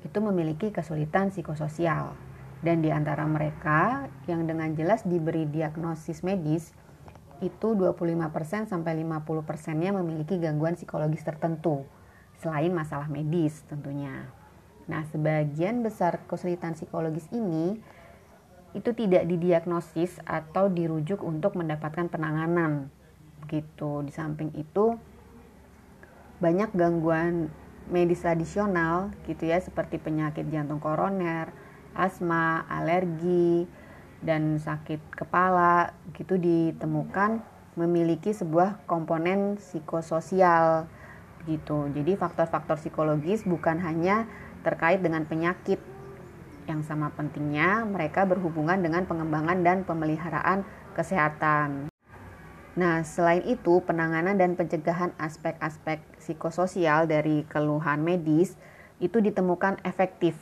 [0.06, 2.14] itu memiliki kesulitan psikososial.
[2.58, 6.74] Dan di antara mereka yang dengan jelas diberi diagnosis medis
[7.38, 11.86] itu 25% sampai 50%-nya memiliki gangguan psikologis tertentu
[12.38, 14.26] selain masalah medis tentunya.
[14.90, 17.78] Nah, sebagian besar kesulitan psikologis ini
[18.72, 22.88] itu tidak didiagnosis atau dirujuk untuk mendapatkan penanganan.
[23.44, 24.06] Begitu.
[24.06, 24.96] Di samping itu,
[26.38, 27.52] banyak gangguan
[27.88, 31.50] medis tradisional gitu ya seperti penyakit jantung koroner,
[31.96, 33.66] asma, alergi,
[34.22, 37.42] dan sakit kepala gitu ditemukan
[37.78, 40.90] memiliki sebuah komponen psikososial
[41.46, 41.86] gitu.
[41.94, 44.26] Jadi faktor-faktor psikologis bukan hanya
[44.66, 45.78] terkait dengan penyakit
[46.68, 51.88] yang sama pentingnya mereka berhubungan dengan pengembangan dan pemeliharaan kesehatan.
[52.78, 58.54] Nah, selain itu, penanganan dan pencegahan aspek-aspek psikososial dari keluhan medis
[59.02, 60.38] itu ditemukan efektif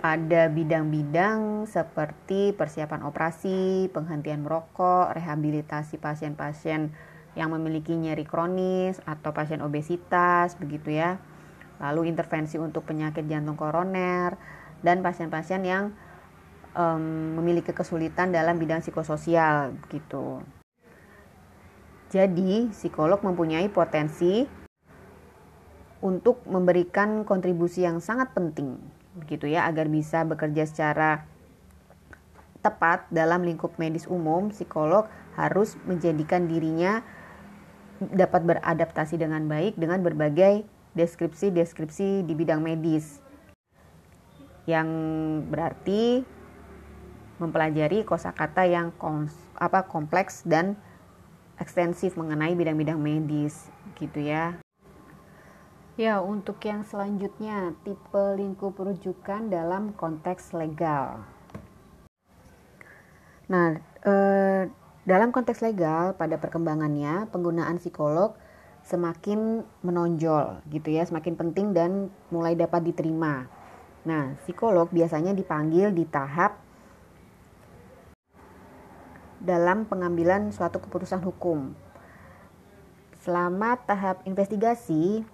[0.00, 6.88] pada bidang-bidang seperti persiapan operasi, penghentian merokok, rehabilitasi pasien-pasien
[7.36, 11.20] yang memiliki nyeri kronis atau pasien obesitas begitu ya.
[11.84, 14.40] Lalu intervensi untuk penyakit jantung koroner
[14.80, 15.92] dan pasien-pasien yang
[16.76, 20.44] um, memiliki kesulitan dalam bidang psikososial gitu.
[22.12, 24.46] Jadi, psikolog mempunyai potensi
[26.04, 28.78] untuk memberikan kontribusi yang sangat penting
[29.16, 31.24] begitu ya agar bisa bekerja secara
[32.60, 35.08] tepat dalam lingkup medis umum, psikolog
[35.38, 37.00] harus menjadikan dirinya
[37.96, 43.24] dapat beradaptasi dengan baik dengan berbagai deskripsi-deskripsi di bidang medis.
[44.68, 44.88] Yang
[45.48, 46.02] berarti
[47.36, 50.76] mempelajari kosakata yang kons, apa kompleks dan
[51.56, 54.60] ekstensif mengenai bidang-bidang medis gitu ya.
[55.96, 61.24] Ya, untuk yang selanjutnya tipe lingkup rujukan dalam konteks legal.
[63.48, 64.68] Nah, eh,
[65.08, 68.36] dalam konteks legal pada perkembangannya penggunaan psikolog
[68.84, 73.48] semakin menonjol gitu ya, semakin penting dan mulai dapat diterima.
[74.04, 76.65] Nah, psikolog biasanya dipanggil di tahap
[79.40, 81.74] dalam pengambilan suatu keputusan hukum.
[83.20, 85.26] Selama tahap investigasi,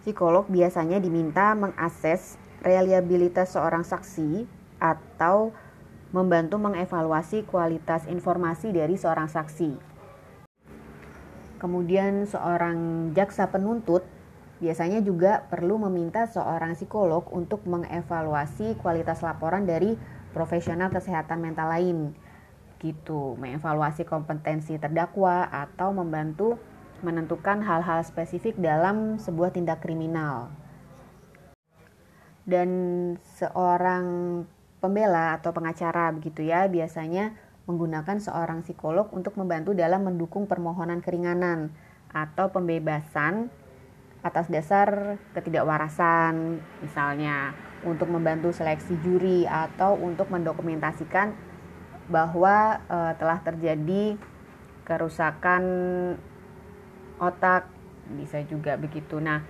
[0.00, 4.48] psikolog biasanya diminta mengakses reliabilitas seorang saksi
[4.80, 5.52] atau
[6.14, 9.76] membantu mengevaluasi kualitas informasi dari seorang saksi.
[11.60, 14.04] Kemudian seorang jaksa penuntut
[14.56, 19.96] biasanya juga perlu meminta seorang psikolog untuk mengevaluasi kualitas laporan dari
[20.32, 22.16] profesional kesehatan mental lain
[22.80, 26.60] gitu, mengevaluasi kompetensi terdakwa atau membantu
[27.04, 30.48] menentukan hal-hal spesifik dalam sebuah tindak kriminal.
[32.46, 32.70] Dan
[33.36, 34.04] seorang
[34.78, 37.34] pembela atau pengacara begitu ya, biasanya
[37.66, 41.74] menggunakan seorang psikolog untuk membantu dalam mendukung permohonan keringanan
[42.14, 43.50] atau pembebasan
[44.22, 47.54] atas dasar ketidakwarasan misalnya
[47.86, 51.34] untuk membantu seleksi juri atau untuk mendokumentasikan
[52.06, 54.18] bahwa e, telah terjadi
[54.86, 55.62] kerusakan
[57.18, 57.66] otak
[58.14, 59.18] bisa juga begitu.
[59.18, 59.42] Nah,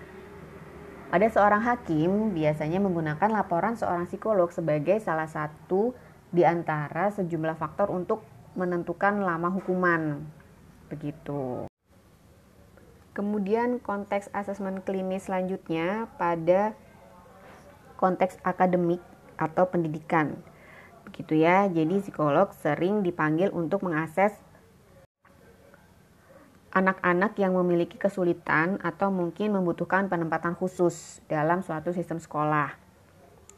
[1.12, 5.92] ada seorang hakim biasanya menggunakan laporan seorang psikolog sebagai salah satu
[6.32, 8.24] di antara sejumlah faktor untuk
[8.56, 10.24] menentukan lama hukuman.
[10.88, 11.68] Begitu.
[13.12, 16.76] Kemudian konteks asesmen klinis selanjutnya pada
[17.96, 19.00] konteks akademik
[19.40, 20.36] atau pendidikan
[21.06, 21.70] begitu ya.
[21.70, 24.34] Jadi psikolog sering dipanggil untuk mengakses
[26.76, 32.76] anak-anak yang memiliki kesulitan atau mungkin membutuhkan penempatan khusus dalam suatu sistem sekolah.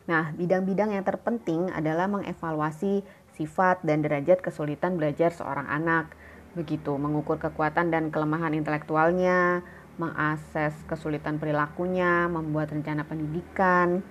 [0.07, 3.03] Nah, bidang-bidang yang terpenting adalah mengevaluasi
[3.35, 6.15] sifat dan derajat kesulitan belajar seorang anak.
[6.55, 9.67] Begitu, mengukur kekuatan dan kelemahan intelektualnya,
[9.99, 14.07] mengakses kesulitan perilakunya, membuat rencana pendidikan,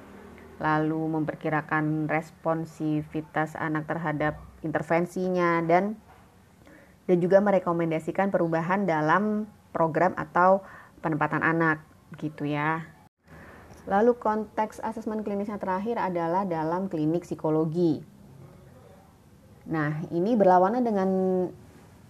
[0.57, 5.97] lalu memperkirakan responsivitas anak terhadap intervensinya dan
[7.07, 10.65] dan juga merekomendasikan perubahan dalam program atau
[10.99, 11.79] penempatan anak
[12.19, 12.83] gitu ya.
[13.87, 18.03] Lalu konteks asesmen klinis yang terakhir adalah dalam klinik psikologi.
[19.71, 21.09] Nah, ini berlawanan dengan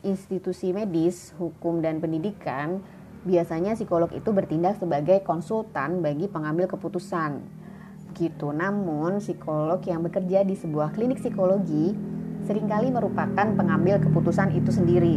[0.02, 2.82] institusi medis, hukum dan pendidikan.
[3.22, 7.46] Biasanya psikolog itu bertindak sebagai konsultan bagi pengambil keputusan
[8.18, 8.50] gitu.
[8.50, 11.94] Namun, psikolog yang bekerja di sebuah klinik psikologi
[12.50, 15.16] sering kali merupakan pengambil keputusan itu sendiri.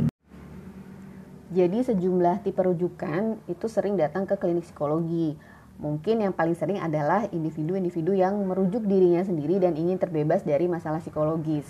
[1.50, 5.34] Jadi sejumlah tipe rujukan itu sering datang ke klinik psikologi.
[5.80, 11.00] Mungkin yang paling sering adalah individu-individu yang merujuk dirinya sendiri dan ingin terbebas dari masalah
[11.00, 11.66] psikologis.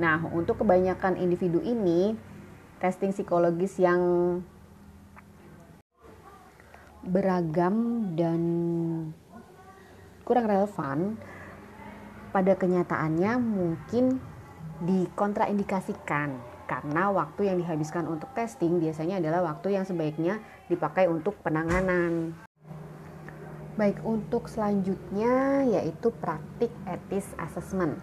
[0.00, 2.16] Nah, untuk kebanyakan individu ini,
[2.80, 4.00] testing psikologis yang
[7.06, 8.40] beragam dan
[10.26, 11.14] kurang relevan
[12.34, 14.18] pada kenyataannya mungkin
[14.82, 16.34] dikontraindikasikan
[16.66, 22.34] karena waktu yang dihabiskan untuk testing biasanya adalah waktu yang sebaiknya dipakai untuk penanganan.
[23.78, 28.02] Baik, untuk selanjutnya yaitu praktik etis assessment.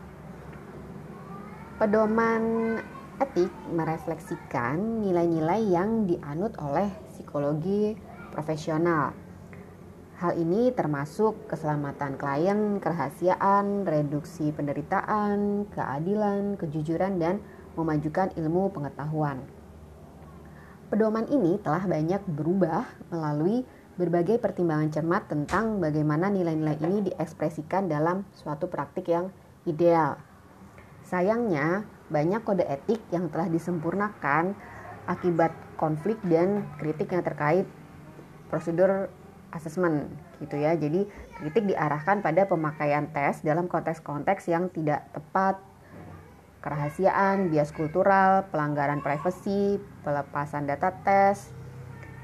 [1.76, 2.78] Pedoman
[3.20, 8.00] etik merefleksikan nilai-nilai yang dianut oleh psikologi
[8.32, 9.23] profesional.
[10.24, 17.44] Hal ini termasuk keselamatan klien, kerahasiaan, reduksi penderitaan, keadilan, kejujuran, dan
[17.76, 19.44] memajukan ilmu pengetahuan.
[20.88, 23.68] Pedoman ini telah banyak berubah melalui
[24.00, 29.28] berbagai pertimbangan cermat tentang bagaimana nilai-nilai ini diekspresikan dalam suatu praktik yang
[29.68, 30.16] ideal.
[31.04, 34.56] Sayangnya, banyak kode etik yang telah disempurnakan
[35.04, 37.68] akibat konflik dan kritik yang terkait
[38.48, 39.12] prosedur
[39.54, 40.10] asesmen
[40.42, 40.74] gitu ya.
[40.74, 41.06] Jadi
[41.38, 45.62] kritik diarahkan pada pemakaian tes dalam konteks-konteks yang tidak tepat,
[46.66, 51.54] kerahasiaan, bias kultural, pelanggaran privasi, pelepasan data tes,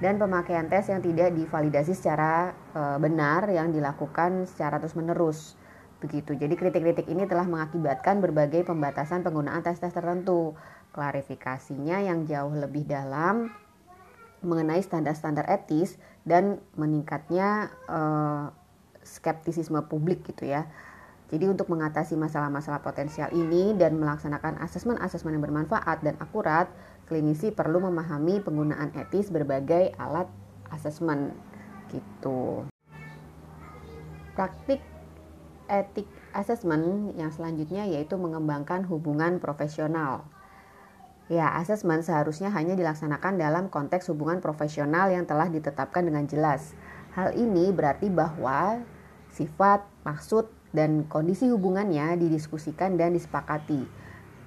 [0.02, 5.60] dan pemakaian tes yang tidak divalidasi secara e, benar yang dilakukan secara terus-menerus.
[6.00, 6.40] Begitu.
[6.40, 10.56] Jadi kritik-kritik ini telah mengakibatkan berbagai pembatasan penggunaan tes-tes tertentu.
[10.96, 13.52] Klarifikasinya yang jauh lebih dalam
[14.40, 18.00] mengenai standar-standar etis dan meningkatnya e,
[19.04, 20.68] skeptisisme publik gitu ya.
[21.30, 26.66] Jadi untuk mengatasi masalah-masalah potensial ini dan melaksanakan asesmen-asesmen yang bermanfaat dan akurat,
[27.06, 30.26] klinisi perlu memahami penggunaan etis berbagai alat
[30.74, 31.30] asesmen
[31.94, 32.66] gitu.
[34.34, 34.82] Praktik
[35.70, 40.26] etik asesmen yang selanjutnya yaitu mengembangkan hubungan profesional.
[41.30, 46.74] Ya, asesmen seharusnya hanya dilaksanakan dalam konteks hubungan profesional yang telah ditetapkan dengan jelas.
[47.14, 48.82] Hal ini berarti bahwa
[49.30, 53.86] sifat, maksud, dan kondisi hubungannya didiskusikan dan disepakati.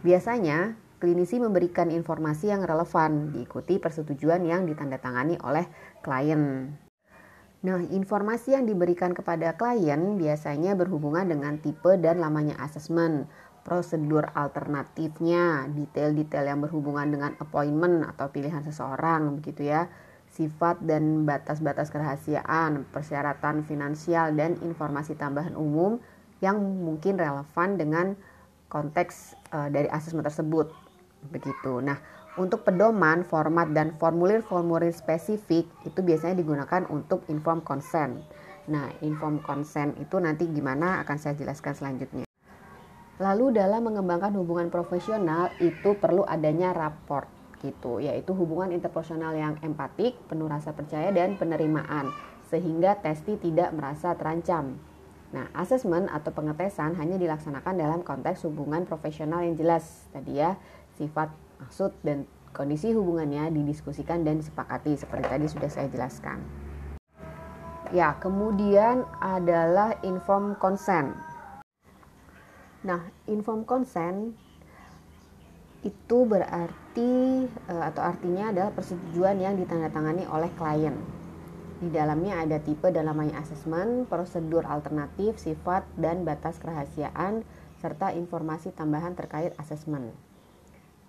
[0.03, 5.71] Biasanya, klinisi memberikan informasi yang relevan diikuti persetujuan yang ditandatangani oleh
[6.03, 6.67] klien.
[7.63, 13.31] Nah, informasi yang diberikan kepada klien biasanya berhubungan dengan tipe dan lamanya asesmen,
[13.63, 19.87] prosedur alternatifnya, detail-detail yang berhubungan dengan appointment atau pilihan seseorang begitu ya,
[20.33, 26.03] sifat dan batas-batas kerahasiaan, persyaratan finansial dan informasi tambahan umum
[26.43, 28.07] yang mungkin relevan dengan
[28.67, 30.73] konteks uh, dari asesmen tersebut
[31.31, 31.79] begitu.
[31.79, 32.01] Nah,
[32.41, 38.25] untuk pedoman, format dan formulir-formulir spesifik itu biasanya digunakan untuk inform consent.
[38.73, 42.32] Nah, inform consent itu nanti gimana akan saya jelaskan selanjutnya.
[43.21, 47.29] Lalu dalam mengembangkan hubungan profesional itu perlu adanya raport
[47.61, 52.09] gitu, yaitu hubungan interpersonal yang empatik, penuh rasa percaya dan penerimaan
[52.49, 54.77] sehingga testi tidak merasa terancam.
[55.33, 60.61] Nah, asesmen atau pengetesan hanya dilaksanakan dalam konteks hubungan profesional yang jelas tadi ya,
[61.01, 66.45] sifat, maksud, dan kondisi hubungannya didiskusikan dan disepakati seperti tadi sudah saya jelaskan.
[67.97, 71.17] Ya, kemudian adalah inform consent.
[72.83, 72.99] Nah,
[73.31, 74.35] inform consent
[75.83, 80.95] itu berarti eh, atau artinya adalah persetujuan yang ditandatangani oleh klien.
[81.83, 87.43] Di dalamnya ada tipe dan namanya asesmen, prosedur alternatif, sifat dan batas kerahasiaan,
[87.83, 90.15] serta informasi tambahan terkait asesmen.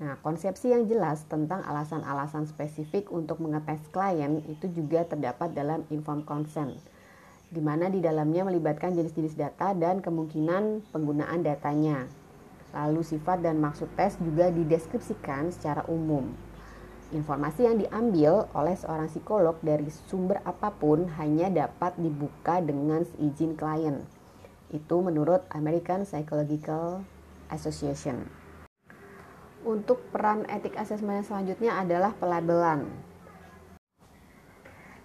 [0.02, 6.26] Nah, konsepsi yang jelas tentang alasan-alasan spesifik untuk mengetes klien itu juga terdapat dalam informed
[6.26, 6.74] consent,
[7.54, 12.10] di mana di dalamnya melibatkan jenis-jenis data dan kemungkinan penggunaan datanya.
[12.74, 16.34] Lalu sifat dan maksud tes juga dideskripsikan secara umum.
[17.14, 23.54] Informasi yang diambil oleh seorang psikolog dari sumber apa pun hanya dapat dibuka dengan seizin
[23.54, 24.02] klien.
[24.74, 27.06] Itu menurut American Psychological
[27.54, 28.26] Association.
[29.62, 32.90] Untuk peran etik asesmen selanjutnya adalah pelabelan.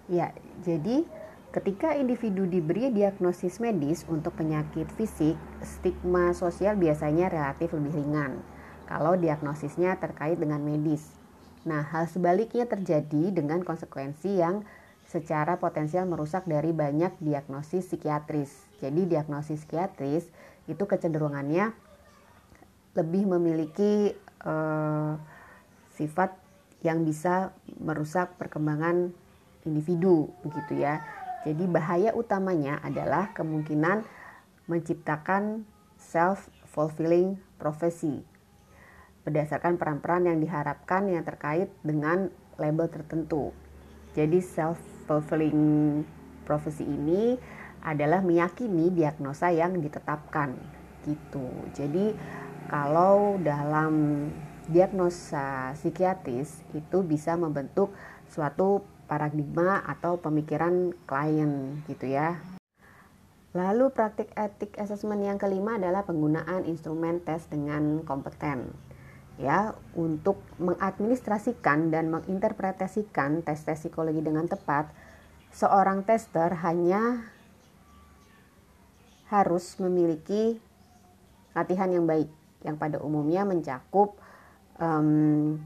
[0.09, 0.33] Ya,
[0.65, 1.05] jadi
[1.59, 8.39] ketika individu diberi diagnosis medis untuk penyakit fisik, stigma sosial biasanya relatif lebih ringan
[8.87, 11.03] kalau diagnosisnya terkait dengan medis.
[11.67, 14.63] Nah, hal sebaliknya terjadi dengan konsekuensi yang
[15.11, 18.55] secara potensial merusak dari banyak diagnosis psikiatris.
[18.79, 20.31] Jadi diagnosis psikiatris
[20.71, 21.75] itu kecenderungannya
[22.95, 24.15] lebih memiliki
[24.47, 25.19] uh,
[25.99, 26.39] sifat
[26.87, 27.51] yang bisa
[27.83, 29.11] merusak perkembangan
[29.67, 31.03] individu begitu ya.
[31.47, 34.03] Jadi bahaya utamanya adalah kemungkinan
[34.67, 35.65] menciptakan
[35.99, 38.23] self fulfilling prophecy
[39.29, 43.53] berdasarkan peran-peran yang diharapkan yang terkait dengan label tertentu.
[44.17, 46.01] Jadi self fulfilling
[46.49, 47.37] prophecy ini
[47.85, 50.57] adalah meyakini diagnosa yang ditetapkan
[51.05, 51.45] gitu.
[51.77, 52.17] Jadi
[52.73, 54.27] kalau dalam
[54.69, 57.93] diagnosa psikiatris itu bisa membentuk
[58.33, 62.37] suatu paradigma atau pemikiran klien gitu ya.
[63.57, 68.71] Lalu praktik etik assessment yang kelima adalah penggunaan instrumen tes dengan kompeten.
[69.39, 74.91] Ya, untuk mengadministrasikan dan menginterpretasikan tes-tes psikologi dengan tepat,
[75.55, 77.23] seorang tester hanya
[79.31, 80.59] harus memiliki
[81.55, 82.27] latihan yang baik,
[82.67, 84.19] yang pada umumnya mencakup
[84.83, 85.63] um,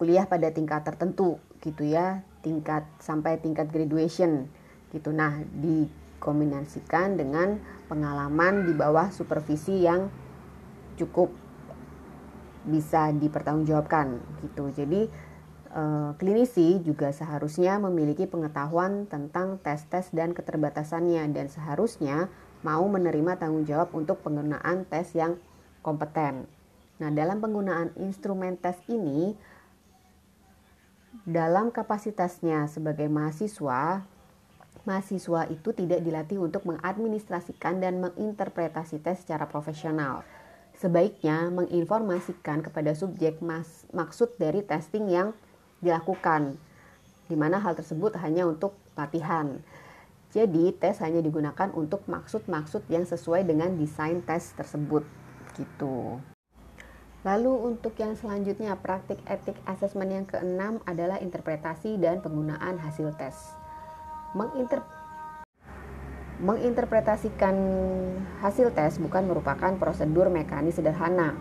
[0.00, 4.46] kuliah pada tingkat tertentu, gitu ya, tingkat sampai tingkat graduation,
[4.94, 5.10] gitu.
[5.10, 7.60] Nah, di dikombinasikan dengan
[7.92, 10.08] pengalaman di bawah supervisi yang
[10.96, 11.28] cukup
[12.66, 14.72] bisa dipertanggungjawabkan gitu.
[14.72, 15.06] Jadi
[15.70, 22.32] eh, klinisi juga seharusnya memiliki pengetahuan tentang tes-tes dan keterbatasannya dan seharusnya
[22.64, 25.38] mau menerima tanggung jawab untuk penggunaan tes yang
[25.84, 26.50] kompeten.
[26.96, 29.36] Nah, dalam penggunaan instrumen tes ini
[31.26, 34.06] dalam kapasitasnya sebagai mahasiswa
[34.86, 40.22] mahasiswa itu tidak dilatih untuk mengadministrasikan dan menginterpretasi tes secara profesional.
[40.78, 45.34] Sebaiknya menginformasikan kepada subjek mas, maksud dari testing yang
[45.82, 46.54] dilakukan,
[47.26, 49.58] di mana hal tersebut hanya untuk latihan.
[50.30, 55.02] Jadi, tes hanya digunakan untuk maksud-maksud yang sesuai dengan desain tes tersebut.
[55.58, 56.22] Gitu.
[57.26, 63.34] Lalu untuk yang selanjutnya, praktik etik asesmen yang keenam adalah interpretasi dan penggunaan hasil tes
[64.36, 64.84] menginter
[66.36, 67.56] menginterpretasikan
[68.44, 71.32] hasil tes bukan merupakan prosedur mekanis sederhana.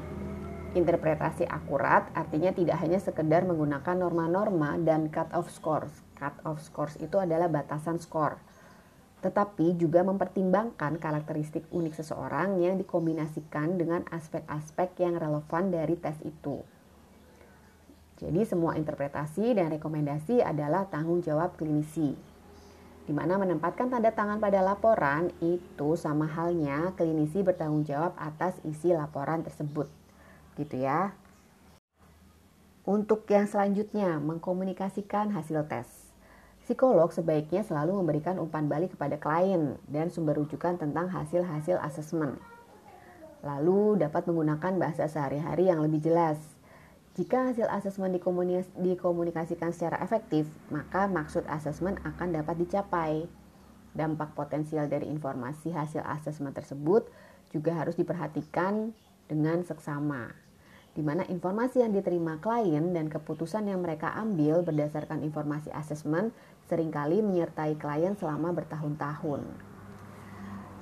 [0.71, 5.91] Interpretasi akurat artinya tidak hanya sekedar menggunakan norma-norma dan cut-off scores.
[6.15, 8.39] Cut-off scores itu adalah batasan skor.
[9.25, 16.61] Tetapi juga mempertimbangkan karakteristik unik seseorang yang dikombinasikan dengan aspek-aspek yang relevan dari tes itu.
[18.21, 22.35] Jadi semua interpretasi dan rekomendasi adalah tanggung jawab klinisi
[23.05, 28.89] di mana menempatkan tanda tangan pada laporan itu sama halnya klinisi bertanggung jawab atas isi
[28.97, 29.85] laporan tersebut.
[30.57, 31.13] Gitu ya.
[32.85, 35.89] Untuk yang selanjutnya, mengkomunikasikan hasil tes.
[36.65, 42.41] Psikolog sebaiknya selalu memberikan umpan balik kepada klien dan sumber rujukan tentang hasil-hasil asesmen.
[43.45, 46.41] Lalu dapat menggunakan bahasa sehari-hari yang lebih jelas
[47.15, 48.11] jika hasil asesmen
[48.75, 53.23] dikomunikasikan secara efektif, maka maksud asesmen akan dapat dicapai.
[53.95, 57.07] Dampak potensial dari informasi hasil asesmen tersebut
[57.55, 58.91] juga harus diperhatikan
[59.31, 60.35] dengan seksama,
[60.95, 66.31] di mana informasi yang diterima klien dan keputusan yang mereka ambil berdasarkan informasi asesmen
[66.71, 69.43] sering kali menyertai klien selama bertahun-tahun.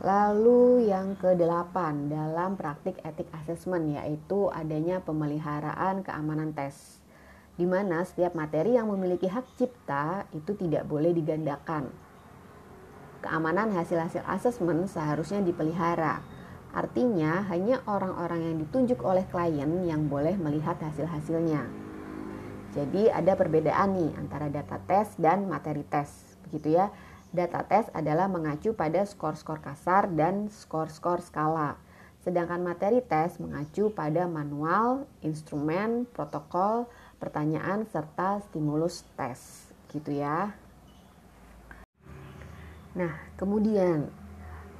[0.03, 7.01] Lalu yang kedelapan dalam praktik etik asesmen yaitu adanya pemeliharaan keamanan tes.
[7.53, 11.89] Di mana setiap materi yang memiliki hak cipta itu tidak boleh digandakan.
[13.23, 16.19] Keamanan hasil-hasil asesmen seharusnya dipelihara.
[16.73, 21.69] Artinya hanya orang-orang yang ditunjuk oleh klien yang boleh melihat hasil-hasilnya.
[22.73, 26.09] Jadi ada perbedaan nih antara data tes dan materi tes,
[26.49, 26.89] begitu ya.
[27.29, 31.77] Data tes adalah mengacu pada skor-skor kasar dan skor-skor skala.
[32.25, 36.89] Sedangkan materi tes mengacu pada manual, instrumen, protokol,
[37.21, 39.69] pertanyaan, serta stimulus tes.
[39.93, 40.57] Gitu ya.
[42.97, 44.09] Nah, kemudian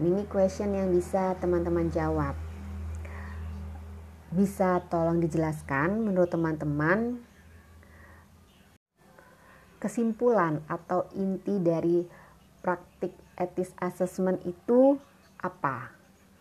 [0.02, 2.34] mini question yang bisa teman-teman jawab.
[4.34, 7.22] Bisa tolong dijelaskan menurut teman-teman
[9.78, 12.02] kesimpulan atau inti dari
[12.66, 14.98] praktik etis assessment itu
[15.38, 15.94] apa?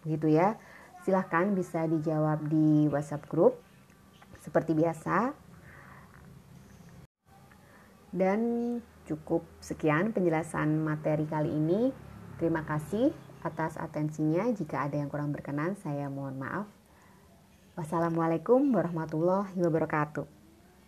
[0.09, 0.57] Gitu ya.
[1.05, 3.61] Silahkan bisa dijawab di WhatsApp group
[4.41, 5.37] seperti biasa.
[8.09, 8.41] Dan
[9.05, 11.93] cukup sekian penjelasan materi kali ini.
[12.41, 14.47] Terima kasih atas atensinya.
[14.51, 16.67] Jika ada yang kurang berkenan, saya mohon maaf.
[17.79, 20.42] Wassalamualaikum warahmatullahi wabarakatuh.